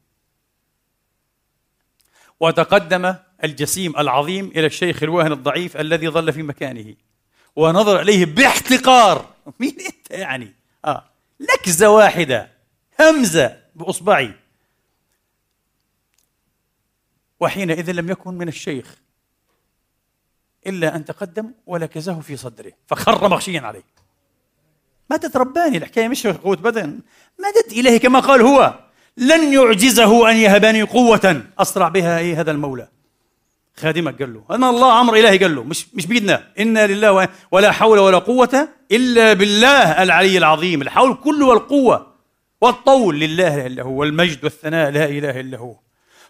[2.40, 3.14] وتقدم
[3.44, 6.94] الجسيم العظيم إلى الشيخ الواهن الضعيف الذي ظل في مكانه.
[7.56, 9.34] ونظر إليه باحتقار.
[9.60, 11.04] مين أنت يعني؟ آه.
[11.40, 12.50] لكزة واحدة.
[13.00, 14.34] همزة بإصبعي.
[17.40, 18.96] وحينئذ لم يكن من الشيخ
[20.66, 22.72] إلا أن تقدم ولكزه في صدره.
[22.86, 23.84] فخر مغشيا عليه.
[25.10, 27.00] ما تترباني الحكاية مش قوة بدن.
[27.38, 28.87] مدد إليه كما قال هو.
[29.18, 31.42] لن يعجزه أن يهبني قوة.
[31.58, 32.88] أسرع بها إيه هذا المولى؟
[33.76, 34.44] خادمك قال له.
[34.50, 35.64] أنا الله أمر إلهي قال له.
[35.64, 36.44] مش مش بيدنا.
[36.58, 40.82] إنا لله ولا حول ولا قوة إلا بالله العلي العظيم.
[40.82, 42.14] الحول كله والقوة
[42.60, 45.76] والطول لله إلا هو والمجد والثناء لا إله إلا هو.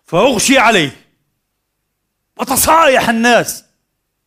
[0.05, 0.97] فأغشي عليه.
[2.36, 3.64] وتصايح الناس.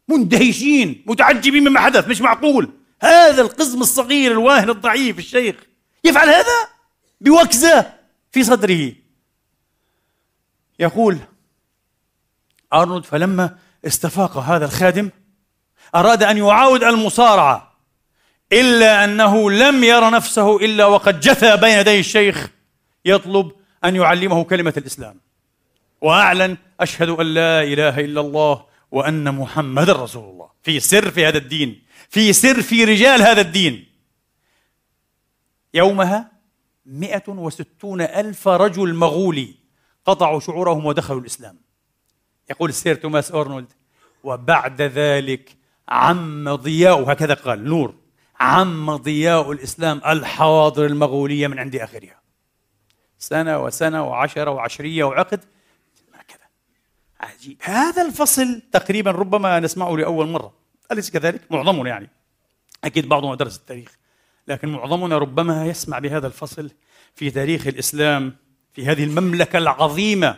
[0.07, 2.69] مندهشين متعجبين مما حدث مش معقول.
[3.01, 5.55] هذا القزم الصغير الواهن الضعيف الشيخ.
[6.03, 6.67] يفعل هذا؟
[7.21, 8.00] بوكزة.
[8.31, 8.93] في صدره.
[10.79, 11.17] يقول
[12.73, 15.09] أرنولد فلما استفاق هذا الخادم
[15.95, 17.71] أراد أن يعاود المصارعة
[18.53, 22.49] إلا أنه لم ير نفسه إلا وقد جثى بين يدي الشيخ
[23.05, 23.51] يطلب
[23.85, 25.19] أن يعلمه كلمة الإسلام.
[26.01, 30.49] وأعلن أشهد أن لا إله إلا الله وأن محمد رسول الله.
[30.63, 33.85] في سر في هذا الدين في سر في رجال هذا الدين.
[35.73, 36.31] يومها
[36.85, 39.55] مئة وستون ألف رجل مغولي
[40.05, 41.57] قطعوا شعورهم ودخلوا الإسلام.
[42.49, 43.71] يقول السير توماس أورنولد
[44.23, 45.57] وبعد ذلك
[45.89, 47.95] عم ضياء هكذا قال نور
[48.39, 52.21] عم ضياء الإسلام الحواضر المغولية من عند آخرها.
[53.19, 55.39] سنة وسنة وعشرة وعشرية وعقد
[56.13, 56.47] هكذا.
[57.19, 57.57] عجيب.
[57.61, 60.53] هذا الفصل تقريبا ربما نسمعه لأول مرة
[60.91, 62.09] أليس كذلك؟ معظمنا يعني.
[62.83, 63.97] أكيد بعضنا درس التاريخ.
[64.51, 66.71] لكن معظمنا ربما يسمع بهذا الفصل
[67.15, 68.35] في تاريخ الإسلام
[68.73, 70.37] في هذه المملكة العظيمة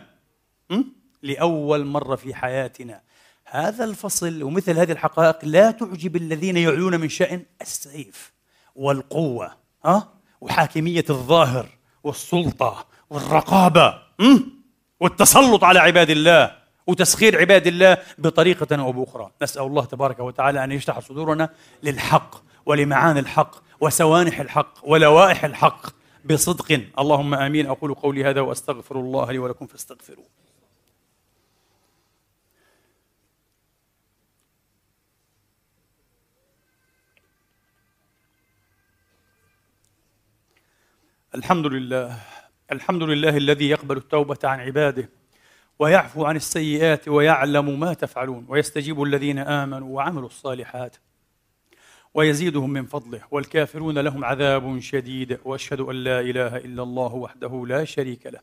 [1.22, 3.00] لأول مرة في حياتنا.
[3.44, 8.32] هذا الفصل ومثل هذه الحقائق لا تعجب الذين يعلون من شأن السيف
[8.74, 10.08] والقوة ها؟
[10.40, 11.68] وحاكمية الظاهر
[12.04, 13.98] والسلطة والرقابة
[15.00, 16.56] والتسلط على عباد الله
[16.86, 19.30] وتسخير عباد الله بطريقة أو بأخرى.
[19.42, 21.50] نسأل الله تبارك وتعالى أن يشرح صدورنا
[21.82, 25.86] للحق ولمعاني الحق وسوانح الحق ولوائح الحق
[26.24, 26.80] بصدق.
[26.98, 27.66] اللهم آمين.
[27.66, 30.26] أقول قولي هذا وأستغفر الله لي ولكم فاستغفروه.
[41.34, 42.20] الحمد لله.
[42.72, 45.08] الحمد لله الذي يقبل التوبة عن عباده
[45.78, 50.96] ويعفو عن السيئات ويعلم ما تفعلون ويستجيب الذين آمنوا وعملوا الصالحات.
[52.14, 57.84] ويزيدهم من فضله والكافرون لهم عذاب شديد وأشهد أن لا إله إلا الله وحده لا
[57.84, 58.40] شريك له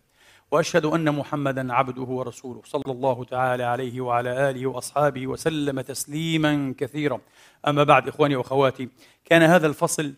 [0.51, 7.21] وأشهد أن محمدا عبده ورسوله صلى الله تعالى عليه وعلى آله وأصحابه وسلم تسليما كثيرا.
[7.67, 8.89] أما بعد إخواني وأخواتي
[9.25, 10.13] كان هذا الفصل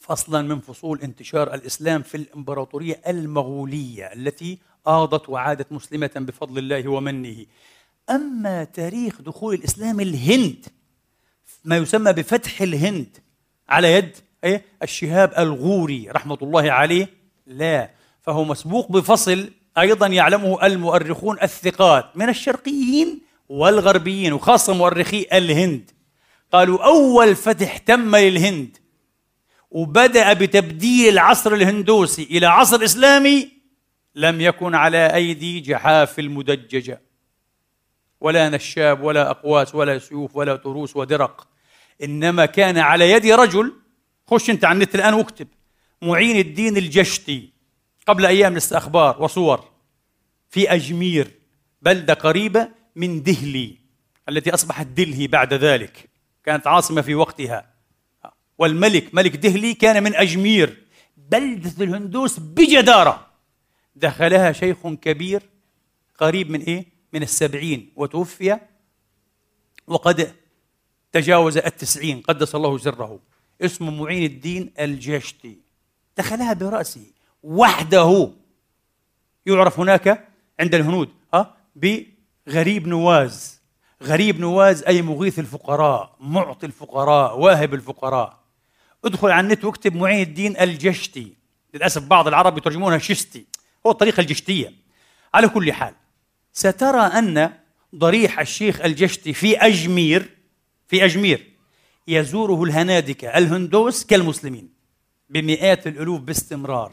[0.00, 7.46] فصلا من فصول انتشار الإسلام في الإمبراطورية المغولية التي آضت وعادت مسلمة بفضل الله ومنه.
[8.10, 10.66] أما تاريخ دخول الإسلام الهند
[11.66, 13.18] ما يسمى بفتح الهند.
[13.68, 17.08] على يد إيه؟ الشهاب الغوري رحمه الله عليه.
[17.46, 17.90] لا.
[18.22, 25.90] فهو مسبوق بفصل أيضا يعلمه المؤرخون الثقات من الشرقيين والغربيين وخاصة مؤرخي الهند.
[26.52, 28.76] قالوا أول فتح تم للهند
[29.70, 33.48] وبدأ بتبديل العصر الهندوسي إلى عصر إسلامي
[34.14, 37.00] لم يكن على أيدي جحاف المدججة.
[38.20, 41.55] ولا نشاب ولا أقواس ولا سيوف ولا تروس ودرق.
[42.02, 43.72] إنما كان على يد رجل.
[44.26, 45.48] خش أنت على النت الآن واكتب.
[46.02, 47.52] معين الدين الجشتي.
[48.06, 49.64] قبل أيام لسه أخبار وصور.
[50.50, 51.30] في أجمير.
[51.82, 53.78] بلدة قريبة من دهلي.
[54.28, 56.10] التي أصبحت دلهي بعد ذلك.
[56.44, 57.74] كانت عاصمة في وقتها.
[58.58, 60.86] والملك ملك دهلي كان من أجمير.
[61.16, 63.26] بلدة الهندوس بجدارة.
[63.96, 65.42] دخلها شيخ كبير
[66.18, 67.92] قريب من إيه؟ من السبعين.
[67.96, 68.58] وتوفي
[69.86, 70.34] وقد
[71.16, 73.18] تجاوز التسعين قدس الله سره
[73.62, 75.58] اسمه معين الدين الجشتي
[76.18, 77.00] دخلها برأسه.
[77.42, 78.30] وحده.
[79.46, 80.28] يعرف هناك
[80.60, 83.60] عند الهنود أه؟ بغريب نواز.
[84.02, 88.38] غريب نواز أي مغيث الفقراء معطي الفقراء واهب الفقراء.
[89.04, 91.32] ادخل على النت واكتب معين الدين الجشتي
[91.74, 93.46] للأسف بعض العرب يترجمونها شستي
[93.86, 94.72] هو الطريقة الجشتية
[95.34, 95.94] على كل حال
[96.52, 97.52] سترى أن
[97.94, 100.35] ضريح الشيخ الجشتي في أجمير
[100.88, 101.46] في أجمير.
[102.08, 104.68] يزوره الهنادكة الهندوس كالمسلمين.
[105.30, 106.92] بمئات الألوف باستمرار.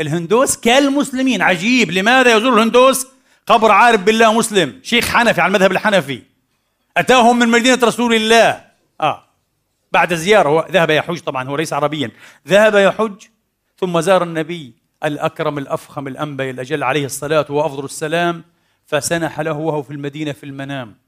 [0.00, 1.42] الهندوس كالمسلمين.
[1.42, 1.90] عجيب.
[1.90, 3.06] لماذا يزور الهندوس؟
[3.46, 4.80] قبر عارف بالله مسلم.
[4.82, 6.22] شيخ حنفي على المذهب الحنفي.
[6.96, 8.64] أتاهم من مدينة رسول الله.
[9.00, 9.24] آه.
[9.92, 10.48] بعد زيارة.
[10.48, 11.48] هو ذهب يحج طبعا.
[11.48, 12.10] هو ليس عربيا.
[12.48, 13.22] ذهب يحج
[13.78, 14.72] ثم زار النبي
[15.04, 18.44] الأكرم الأفخم الأنبي الأجل عليه الصلاة وأفضل السلام.
[18.86, 21.03] فسنح له وهو في المدينة في المنام.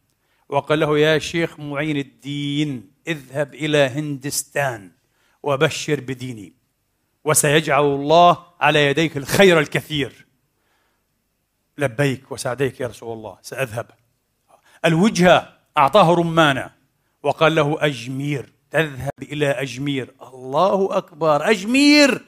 [0.49, 4.91] وقال له يا شيخ معين الدين اذهب إلى هندستان
[5.43, 6.53] وبشر بديني
[7.25, 10.27] وسيجعل الله على يديك الخير الكثير.
[11.79, 13.91] لبيك وسعديك يا رسول الله سأذهب.
[14.85, 16.71] الوجهة أعطاه رمانة
[17.23, 20.15] وقال له أجمير تذهب إلى أجمير.
[20.23, 22.25] الله أكبر أجمير!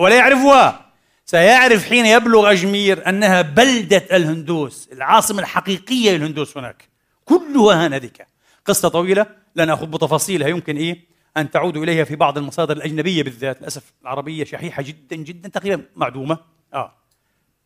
[0.00, 0.92] هو لا يعرفها.
[1.24, 6.93] سيعرف حين يبلغ أجمير أنها بلدة الهندوس العاصمة الحقيقية للهندوس هناك.
[7.24, 8.26] كلها هنالك
[8.64, 10.48] قصة طويلة لا نأخذ بتفاصيلها.
[10.48, 11.00] يمكن إيه؟
[11.36, 13.60] أن تعودوا إليها في بعض المصادر الأجنبية بالذات.
[13.60, 16.38] للأسف العربية شحيحة جدا جدا تقريبا معدومة.
[16.74, 16.92] آه.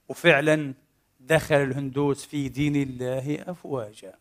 [0.08, 0.74] وفعلا
[1.20, 4.14] دخل الهندوس في دين الله أفواجا.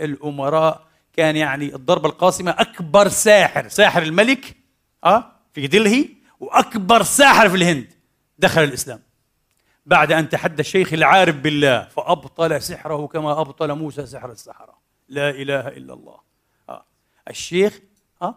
[0.00, 3.68] الأمراء كان يعني الضربة القاسمة أكبر ساحر.
[3.68, 4.56] ساحر الملك
[5.04, 6.08] آه في دلهي
[6.40, 7.92] وأكبر ساحر في الهند.
[8.38, 9.00] دخل الإسلام.
[9.86, 14.78] بعد أن تحدى الشيخ العارف بالله فأبطل سحره كما أبطل موسى سحر السحرة.
[15.08, 16.20] لا إله إلا الله.
[16.68, 16.84] آه.
[17.28, 17.80] الشيخ
[18.22, 18.34] آه.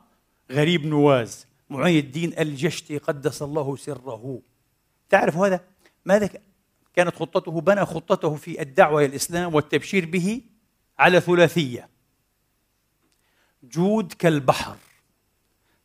[0.51, 4.41] غريب نواز معين الدين الجشتي قدس الله سره.
[5.09, 5.59] تعرف هذا؟
[6.05, 6.29] ماذا
[6.93, 10.41] كانت خطته بنى خطته في الدعوة إلى الإسلام والتبشير به
[10.99, 11.89] على ثلاثية.
[13.63, 14.77] جود كالبحر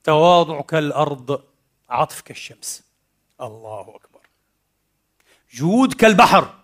[0.04, 1.44] تواضع كالأرض
[1.88, 2.84] عطف كالشمس.
[3.40, 4.09] الله أكبر.
[5.52, 6.54] جود كالبحر.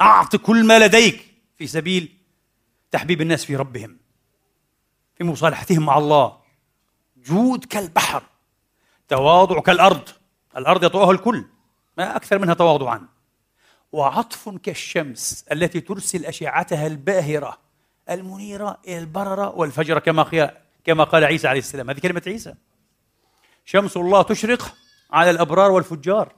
[0.00, 1.26] أعط كل ما لديك
[1.58, 2.16] في سبيل
[2.90, 3.96] تحبيب الناس في ربهم
[5.14, 6.38] في مصالحتهم مع الله.
[7.16, 8.22] جود كالبحر
[9.08, 10.08] تواضع كالأرض.
[10.56, 11.44] الأرض يطوعها الكل
[11.98, 13.08] ما أكثر منها تواضعا.
[13.92, 17.58] وعطف كالشمس التي ترسل أشعتها الباهرة
[18.10, 20.50] المنيرة إلى البررة والفجر كما
[20.84, 21.90] كما قال عيسى عليه السلام.
[21.90, 22.54] هذه كلمة عيسى.
[23.64, 24.74] شمس الله تشرق
[25.10, 26.32] على الأبرار والفجار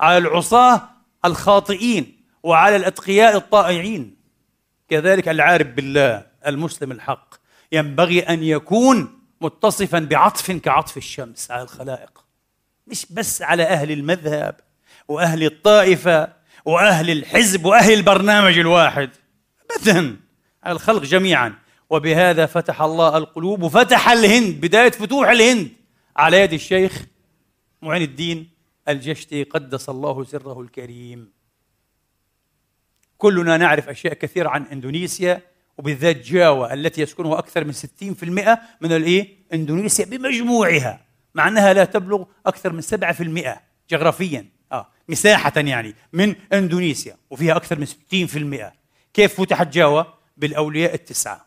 [0.00, 0.91] على العصاة
[1.24, 4.16] الخاطئين وعلى الأتقياء الطائعين.
[4.88, 7.34] كذلك العارف بالله المسلم الحق
[7.72, 12.24] ينبغي أن يكون متصفا بعطف كعطف الشمس على الخلائق.
[12.86, 14.60] مش بس على أهل المذهب
[15.08, 16.32] وأهل الطائفة
[16.64, 19.10] وأهل الحزب وأهل البرنامج الواحد.
[19.70, 20.16] أبدا
[20.64, 21.62] على الخلق جميعا.
[21.90, 25.68] وبهذا فتح الله القلوب وفتح الهند بداية فتوح الهند
[26.16, 27.02] على يد الشيخ
[27.82, 28.48] معين الدين
[28.88, 31.32] الجشتي قدس الله سره الكريم.
[33.18, 35.42] كلنا نعرف أشياء كثيرة عن إندونيسيا
[35.78, 41.00] وبالذات جاوا التي يسكنها أكثر من 60% من الإيه؟ إندونيسيا بمجموعها
[41.34, 43.60] مع أنها لا تبلغ أكثر من 7%
[43.90, 44.46] جغرافيا.
[44.72, 48.72] آه مساحة يعني من إندونيسيا وفيها أكثر من 60%
[49.14, 50.02] كيف فتحت جاوا؟
[50.36, 51.46] بالأولياء التسعة.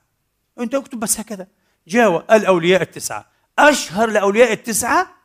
[0.59, 1.47] أنت اكتب بس هكذا.
[1.87, 3.29] جاوا الأولياء التسعة.
[3.59, 5.15] أشهر الأولياء التسعة؟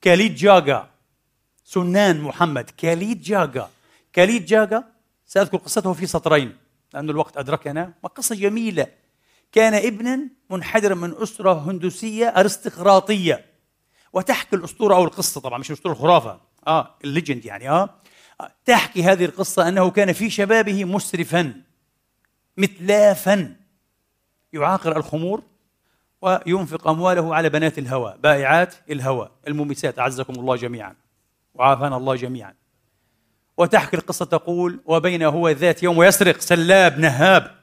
[0.00, 0.90] كاليد جاغا
[1.68, 3.70] سنان محمد كاليد جاغا.
[4.12, 4.84] كاليد جاغا
[5.26, 6.56] سأذكر قصته في سطرين
[6.94, 8.86] لأن الوقت أدركنا وقصة جميلة.
[9.52, 13.44] كان ابنا منحدرا من أسرة هندوسية أرستقراطية.
[14.12, 16.40] وتحكي الأسطورة أو القصة طبعا مش الأسطورة الخرافة.
[16.66, 17.94] آه الليجند يعني آه.
[18.64, 21.62] تحكي هذه القصة أنه كان في شبابه مسرفا
[22.56, 23.56] متلافا.
[24.52, 25.42] يعاقر الخمور
[26.22, 29.30] وينفق أمواله على بنات الهوى بائعات الهوى.
[29.48, 31.07] المميسات أعزكم الله جميعا.
[31.58, 32.54] وعافانا الله جميعا.
[33.56, 37.54] وتحكي القصة تقول وبين هو ذات يوم ويسرق سلاب نهاب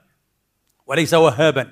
[0.88, 1.72] وليس وهابا.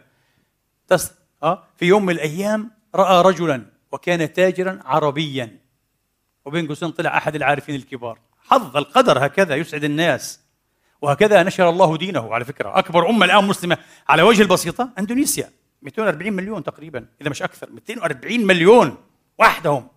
[0.87, 1.13] تس...
[1.43, 5.59] أه؟ في يوم من الأيام رأى رجلا وكان تاجرا عربيا.
[6.45, 8.19] وبين قوسين طلع أحد العارفين الكبار.
[8.37, 10.39] حظ القدر هكذا يسعد الناس.
[11.01, 12.79] وهكذا نشر الله دينه على فكرة.
[12.79, 13.77] أكبر أمة الآن مسلمة
[14.09, 15.51] على وجه البسيطة أندونيسيا.
[15.81, 18.97] 240 مليون تقريبا إذا مش أكثر 240 مليون
[19.39, 19.92] وحدهم.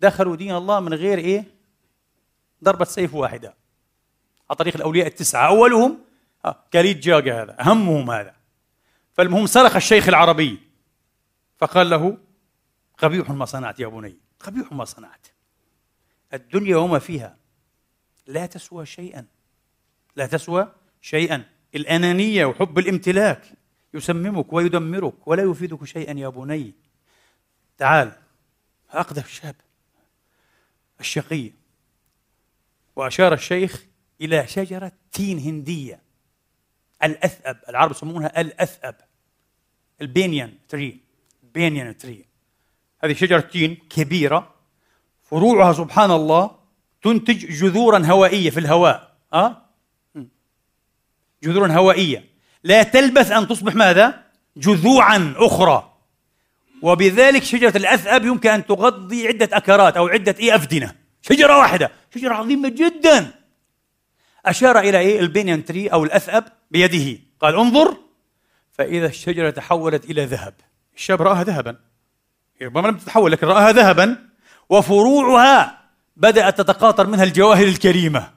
[0.00, 1.44] دخلوا دين الله من غير إيه؟
[2.64, 3.54] ضربة سيف واحدة.
[4.50, 5.48] على طريق الأولياء التسعة.
[5.48, 5.98] أولهم
[6.44, 8.34] آه، كاليد جاجا هذا أهمهم هذا.
[9.12, 10.58] فالمهم صرخ الشيخ العربي
[11.58, 12.18] فقال له
[12.98, 15.26] قبيح ما صنعت يا بني؟ قبيح ما صنعت.
[16.34, 17.36] الدنيا وما فيها.
[18.26, 19.26] لا تسوى شيئا.
[20.16, 21.44] لا تسوى شيئا.
[21.74, 23.52] الأنانية وحب الامتلاك
[23.94, 26.74] يسممك ويدمرك ولا يفيدك شيئا يا بني.
[27.78, 28.12] تعال
[28.90, 29.54] أقدر الشاب
[31.00, 31.50] الشقي.
[32.96, 33.84] وأشار الشيخ
[34.20, 36.02] إلى شجرة تين هندية.
[37.04, 38.96] الأثأب العرب يسمونها الأثأب.
[40.00, 41.00] ال banyan tree
[41.42, 42.24] banyan tree.
[43.04, 44.54] هذه شجرة تين كبيرة.
[45.22, 46.50] فروعها سبحان الله
[47.02, 49.16] تنتج جذورا هوائية في الهواء.
[49.32, 49.62] أه؟
[51.42, 52.24] جذور هوائية.
[52.64, 54.24] لا تلبث أن تصبح ماذا؟
[54.56, 55.85] جذوعا أخرى.
[56.82, 60.94] وبذلك شجرة الأثأب يمكن أن تغطي عدة أكرات أو عدة إيه أفدنة.
[61.22, 61.90] شجرة واحدة.
[62.14, 63.34] شجرة عظيمة جدا.
[64.46, 67.18] أشار إلى إيه؟ البنيان تري أو الأثأب بيده.
[67.40, 67.96] قال انظر
[68.72, 70.54] فإذا الشجرة تحولت إلى ذهب.
[70.96, 71.76] الشاب رآها ذهبا.
[72.62, 74.28] ربما لم تتحول لكن رآها ذهبا.
[74.68, 75.78] وفروعها
[76.16, 78.30] بدأت تتقاطر منها الجواهر الكريمة.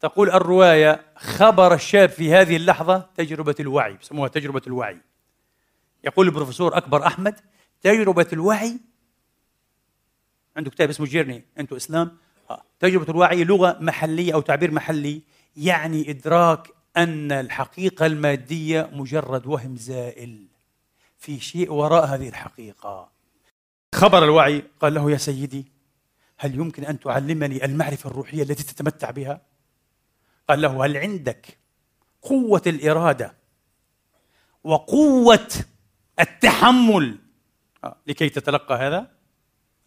[0.00, 4.96] تقول الرواية خبر الشاب في هذه اللحظة تجربة الوعي يسموها تجربة الوعي.
[6.06, 7.40] يقول البروفيسور أكبر أحمد
[7.80, 8.80] تجربة الوعي
[10.56, 12.16] عنده كتاب اسمه جيرني أنتو إسلام
[12.50, 12.62] آه.
[12.80, 15.22] تجربة الوعي لغة محلية أو تعبير محلي
[15.56, 20.46] يعني إدراك أن الحقيقة المادية مجرد وهم زائل
[21.18, 23.10] في شيء وراء هذه الحقيقة
[23.94, 25.72] خبر الوعي قال له يا سيدي
[26.38, 29.40] هل يمكن أن تعلمني المعرفة الروحية التي تتمتع بها؟
[30.48, 31.58] قال له هل عندك
[32.22, 33.34] قوة الإرادة
[34.64, 35.48] وقوة
[36.20, 37.18] التحمل.
[37.84, 39.10] آه، لكي تتلقى هذا؟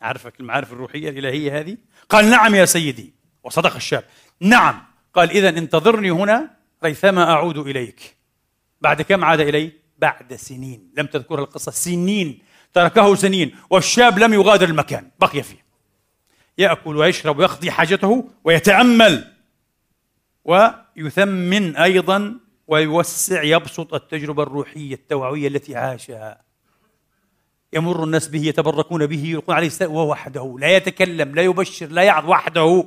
[0.01, 1.77] عرفك المعارف الروحية الإلهية هذه؟
[2.09, 3.13] قال نعم يا سيدي.
[3.43, 4.03] وصدق الشاب.
[4.39, 4.83] نعم.
[5.13, 6.49] قال إذا انتظرني هنا
[6.83, 8.15] ريثما أعود إليك.
[8.81, 10.91] بعد كم عاد إلي؟ بعد سنين.
[10.97, 11.71] لم تذكر القصة.
[11.71, 12.39] سنين.
[12.73, 13.55] تركه سنين.
[13.69, 15.11] والشاب لم يغادر المكان.
[15.19, 15.65] بقي فيه.
[16.57, 19.33] يأكل ويشرب ويقضي حاجته ويتأمل.
[20.45, 22.39] ويثمن أيضا
[22.69, 26.41] ويوسع يبسط التجربة الروحية التوعوية التي عاشها.
[27.73, 30.57] يمر الناس به يتبركون به يلقون عليه السلام وحده.
[30.59, 32.85] لا يتكلم لا يبشر لا يعظ وحده.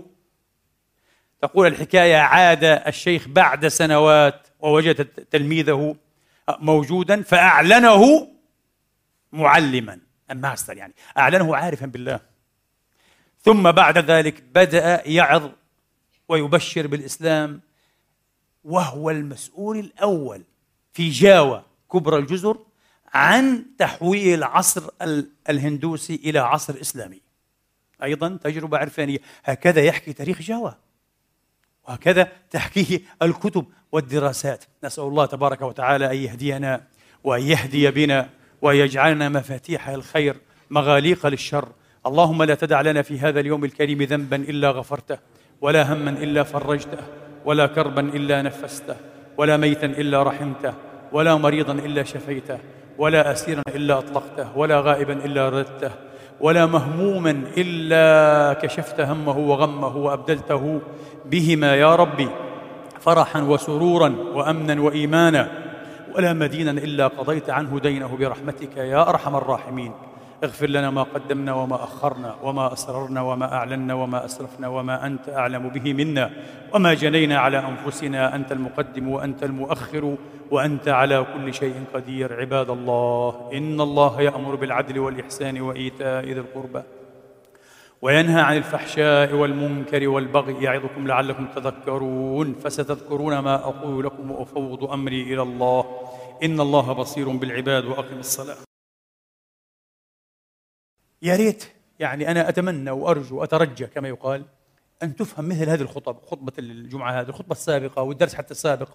[1.43, 5.97] تقول الحكاية عاد الشيخ بعد سنوات ووجد تلميذه
[6.49, 8.28] موجودا فأعلنه
[9.33, 9.99] معلما.
[10.30, 10.95] الماستر يعني.
[11.18, 12.20] أعلنه عارفا بالله.
[13.41, 15.51] ثم بعد ذلك بدأ يعظ
[16.28, 17.61] ويبشر بالإسلام.
[18.64, 20.42] وهو المسؤول الأول
[20.92, 22.58] في جاوة كبرى الجزر
[23.14, 24.82] عن تحويل العصر
[25.48, 27.20] الهندوسي إلى عصر إسلامي.
[28.02, 29.18] أيضا تجربة عرفانية.
[29.44, 30.76] هكذا يحكي تاريخ جاوة.
[31.88, 34.64] وهكذا تحكيه الكتب والدراسات.
[34.84, 36.84] نسأل الله تبارك وتعالى أن يهدينا
[37.24, 38.30] وأن يهدي بنا
[38.62, 40.36] وأن يجعلنا مفاتيح الخير
[40.70, 41.68] مغاليق للشر.
[42.06, 45.18] اللهم لا تدع لنا في هذا اليوم الكريم ذنبا إلا غفرته
[45.60, 47.21] ولا هما إلا فرجته.
[47.45, 48.97] ولا كربا إلا نفسته
[49.38, 50.74] ولا ميتا إلا رحمته
[51.12, 52.59] ولا مريضا إلا شفيته
[52.99, 55.90] ولا أسيرا إلا أطلقته ولا غائبا إلا ردته
[56.40, 60.80] ولا مهموما إلا كشفت همه وغمه وأبدلته
[61.26, 62.28] بهما يا ربي
[63.01, 65.49] فرحا وسرورا وأمنا وإيمانا
[66.14, 69.93] ولا مدينا إلا قضيت عنه دينه برحمتك يا أرحم الراحمين.
[70.45, 75.68] اغفر لنا ما قدمنا وما أخرنا وما أسررنا وما أعلنا وما أسرفنا وما أنت أعلم
[75.68, 76.30] به منا
[76.74, 80.16] وما جنينا على أنفسنا أنت المقدم وأنت المؤخر
[80.51, 86.82] وأنت على كل شيء قدير عباد الله إن الله يأمر بالعدل والإحسان وإيتاء ذي القربى
[88.03, 95.43] وينهى عن الفحشاء والمنكر والبغي يعظكم لعلكم تذكرون فستذكرون ما أقول لكم وأفوض أمري إلى
[95.43, 95.84] الله
[96.43, 98.71] إن الله بصير بالعباد وأقم الصلاة
[101.22, 101.64] يا ريت
[101.98, 104.44] يعني أنا أتمنى وأرجو وأترجى كما يقال
[105.02, 108.88] أن تفهم مثل هذه الخطب خطبة الجمعة هذه الخطبة السابقة والدرس حتى السابق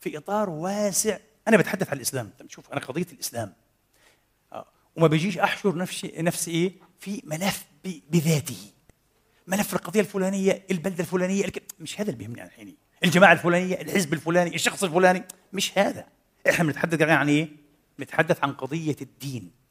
[0.00, 1.18] في إطار واسع.
[1.48, 2.30] أنا بتحدث عن الإسلام.
[2.48, 3.52] شوف أنا قضية الإسلام.
[4.52, 7.66] آه، وما بيجيش أحشر نفسي نفسي إيه؟ في ملف
[8.10, 8.72] بذاته.
[9.46, 11.44] ملف القضية الفلانية البلدة الفلانية
[11.80, 12.76] مش هذا اللي بيهمني الحين.
[13.04, 16.06] الجماعة الفلانية الحزب الفلاني الشخص الفلاني مش هذا.
[16.48, 17.48] إحنا بنتحدث عن إيه؟
[17.98, 19.61] بنتحدث عن قضية الدين.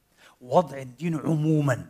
[0.42, 1.86] وضع الدين عموما.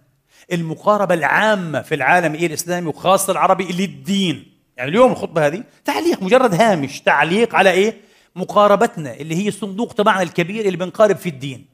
[0.52, 4.52] المقاربة العامة في العالم إيه الإسلامي وخاصة العربي للدين.
[4.78, 8.02] يعني اليوم الخطبة هذه تعليق مجرد هامش تعليق على إيه؟
[8.36, 11.66] مقاربتنا اللي هي الصندوق تبعنا الكبير اللي بنقارب في الدين.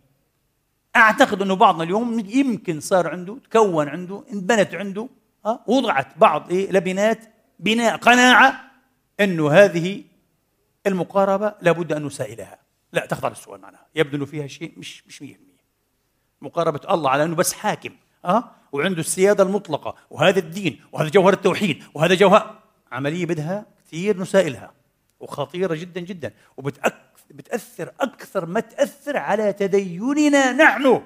[0.95, 5.09] أعتقد أنه بعضنا اليوم يمكن صار عنده تكون عنده انبنت عنده
[5.45, 7.19] أه؟ وضعت بعض إيه؟ لبنات
[7.59, 8.61] بناء قناعة
[9.19, 10.03] أنه هذه
[10.87, 12.59] المقاربة لابد أن نسائلها
[12.93, 15.25] لا تخضع للسؤال معناها يبدو أنه فيها شيء مش مش 100%
[16.41, 17.91] مقاربة الله على أنه بس حاكم
[18.25, 22.59] أه؟ وعنده السيادة المطلقة وهذا الدين وهذا جوهر التوحيد وهذا جوهر
[22.91, 24.71] عملية بدها كثير نسائلها
[25.19, 31.01] وخطيرة جدا جدا وبتأثر أكثر ما تأثر على تديننا نحن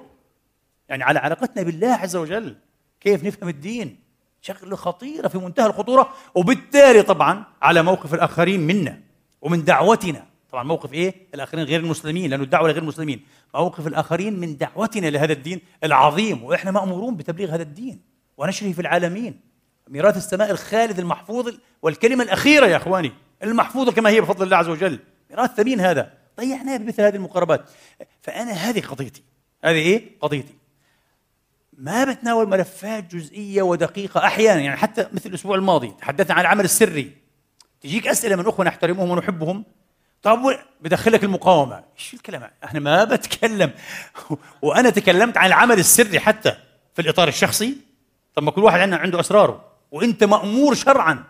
[0.88, 2.56] يعني على علاقتنا بالله عز وجل
[3.00, 3.98] كيف نفهم الدين
[4.40, 9.00] شغلة خطيرة في منتهى الخطورة وبالتالي طبعا على موقف الآخرين منا
[9.40, 13.26] ومن دعوتنا طبعا موقف إيه؟ الآخرين غير المسلمين لأنه الدعوة لغير المسلمين.
[13.54, 18.00] موقف الآخرين من دعوتنا لهذا الدين العظيم وإحنا مأمورون بتبليغ هذا الدين
[18.36, 19.40] ونشره في العالمين.
[19.88, 23.12] ميراث السماء الخالد المحفوظ والكلمة الأخيرة يا إخواني
[23.42, 24.98] المحفوظة كما هي بفضل الله عز وجل.
[25.30, 26.12] ميراث ثمين هذا.
[26.40, 27.70] ضيعناه بمثل هذه المقاربات.
[28.22, 29.22] فأنا هذه قضيتي.
[29.64, 30.54] هذه إيه؟ قضيتي.
[31.78, 37.12] ما بتناول ملفات جزئية ودقيقة أحيانا يعني حتى مثل الأسبوع الماضي تحدثنا عن العمل السري.
[37.80, 39.64] تجيك أسئلة من أخوة نحترمهم ونحبهم.
[40.22, 41.84] طب بدخلك المقاومة.
[41.98, 43.70] إيش الكلام؟ إحنا ما بتكلم.
[44.62, 46.56] وأنا تكلمت عن العمل السري حتى
[46.94, 47.76] في الإطار الشخصي.
[48.34, 49.64] طب ما كل واحد عندنا عنده أسراره.
[49.90, 51.24] وأنت مأمور شرعا.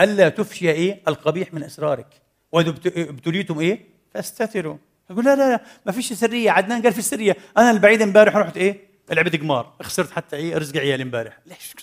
[0.00, 2.06] ألا تفشي إيه؟ القبيح من أسرارك.
[2.52, 4.76] وإذا ابتليتم إيه؟ فاستتروا.
[5.10, 6.50] يقول لا لا لا ما فيش سرية.
[6.50, 8.80] عدنان قال في سريه أنا البعيد امبارح رحت إيه؟
[9.10, 11.38] لعبه قمار خسرت حتى إيه؟ رزق عيالي امبارح.
[11.46, 11.74] ليش؟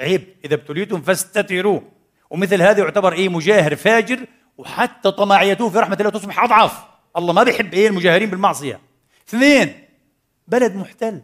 [0.00, 0.24] عيب.
[0.44, 1.80] إذا ابتليتم فاستتروا.
[2.30, 4.26] ومثل هذا يعتبر إيه؟ مجاهر فاجر
[4.58, 6.84] وحتى طمعيته في رحمة الله تصبح أضعف.
[7.16, 8.80] الله ما بيحب إيه المجاهرين بالمعصية.
[9.28, 9.84] اثنين
[10.48, 11.22] بلد محتل.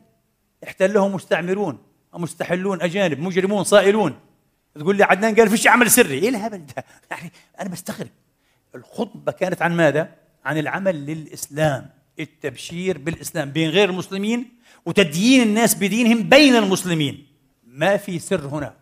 [0.64, 1.78] احتله مستعمرون
[2.14, 4.18] مستحلون أجانب مجرمون صائلون.
[4.74, 6.18] تقول لي عدنان قال فيش عمل سري.
[6.18, 8.08] إيه الهبل ده؟ يعني أنا بستغرب.
[8.74, 10.08] الخطبة كانت عن ماذا؟
[10.44, 11.90] عن العمل للإسلام
[12.20, 14.48] التبشير بالإسلام بين غير المسلمين
[14.86, 17.26] وتديين الناس بدينهم بين المسلمين.
[17.64, 18.74] ما في سر هنا.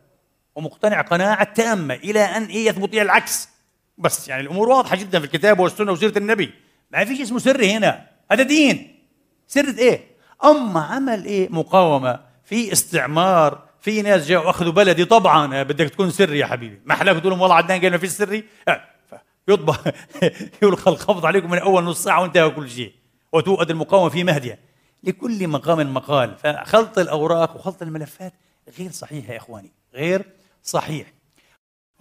[0.55, 3.52] ومقتنع قناعة تامة إلى أن إيه يثبت العكس.
[4.03, 6.51] بس يعني الأمور واضحة جدا في الكتاب والسنة وسيرة النبي.
[6.91, 8.07] ما فيش اسمه سر هنا.
[8.33, 8.99] هذا دين.
[9.47, 10.01] سر إيه؟
[10.45, 12.21] أما عمل إيه؟ مقاومة.
[12.45, 13.63] في استعمار.
[13.81, 15.05] في ناس جاوا أخذوا بلدي.
[15.05, 16.81] طبعا بدك تكون سري يا حبيبي.
[16.85, 18.45] ما احلاك تقول لهم والله عدنان قال ما في سري
[19.49, 19.85] يطبخ.
[20.63, 22.93] يلقى الخبط عليكم من أول نص ساعة وانتهى كل شيء.
[23.33, 24.59] وتوأد المقاومة في مهدية.
[25.05, 26.37] لكل مقام مقال.
[26.39, 28.33] فخلط الأوراق وخلط الملفات
[28.79, 29.73] غير صحيح يا إخواني.
[29.95, 30.25] غير
[30.63, 31.13] صحيح.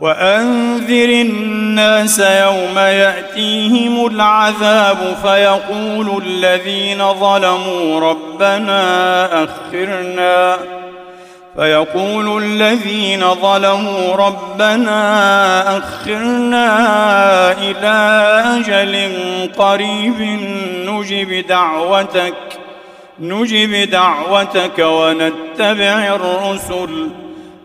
[0.00, 10.58] وأنذر الناس يوم يأتيهم العذاب فيقول الذين ظلموا ربنا أخرنا.
[11.56, 16.68] فيقول الذين ظلموا ربنا أخرنا
[17.52, 17.96] إلى
[18.56, 19.10] أجل
[19.58, 20.20] قريب.
[20.86, 22.34] نجب دعوتك
[23.20, 27.08] نجب دعوتك ونتبع الرسل.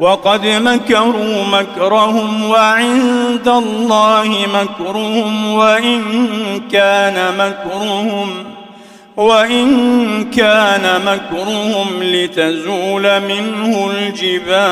[0.00, 6.02] وقد مكروا مكرهم وعند الله مكرهم وإن
[6.72, 8.44] كان مكرهم
[9.16, 14.70] وإن كان مكرهم لتزول منه الجبال.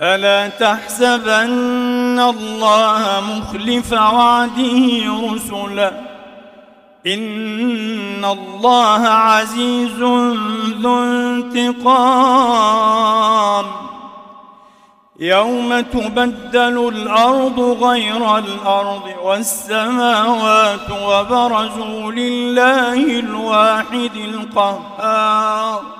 [0.00, 5.04] فلا تحسبن الله مخلف وعده
[5.34, 5.92] رسلا؟
[7.06, 10.02] إن الله عزيز
[10.80, 12.80] ذو انتقام.
[15.20, 25.99] يوم تبدل الأرض غير الأرض والسماوات وبرزوا لله الواحد القهار.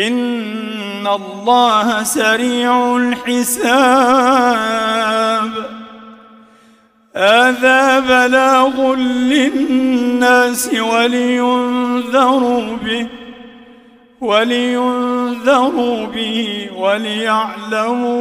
[0.00, 4.46] إن الله سريع الحساب.
[7.16, 13.06] هذا بلاغ للناس ولينذروا به
[14.20, 18.18] ولينذروا به وليعلموا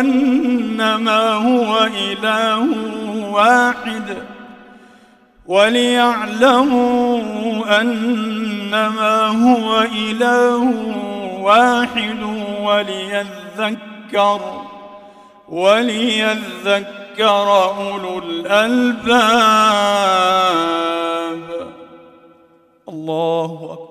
[0.00, 2.66] أنما هو إله
[3.32, 4.16] واحد.
[5.48, 7.20] وليعلموا
[7.80, 10.74] أنما هو إله
[11.40, 12.22] واحد
[12.62, 14.40] وليذكر
[15.48, 16.88] وليذكر
[17.78, 18.98] أولو الألباب.
[22.88, 23.87] الله أكبر.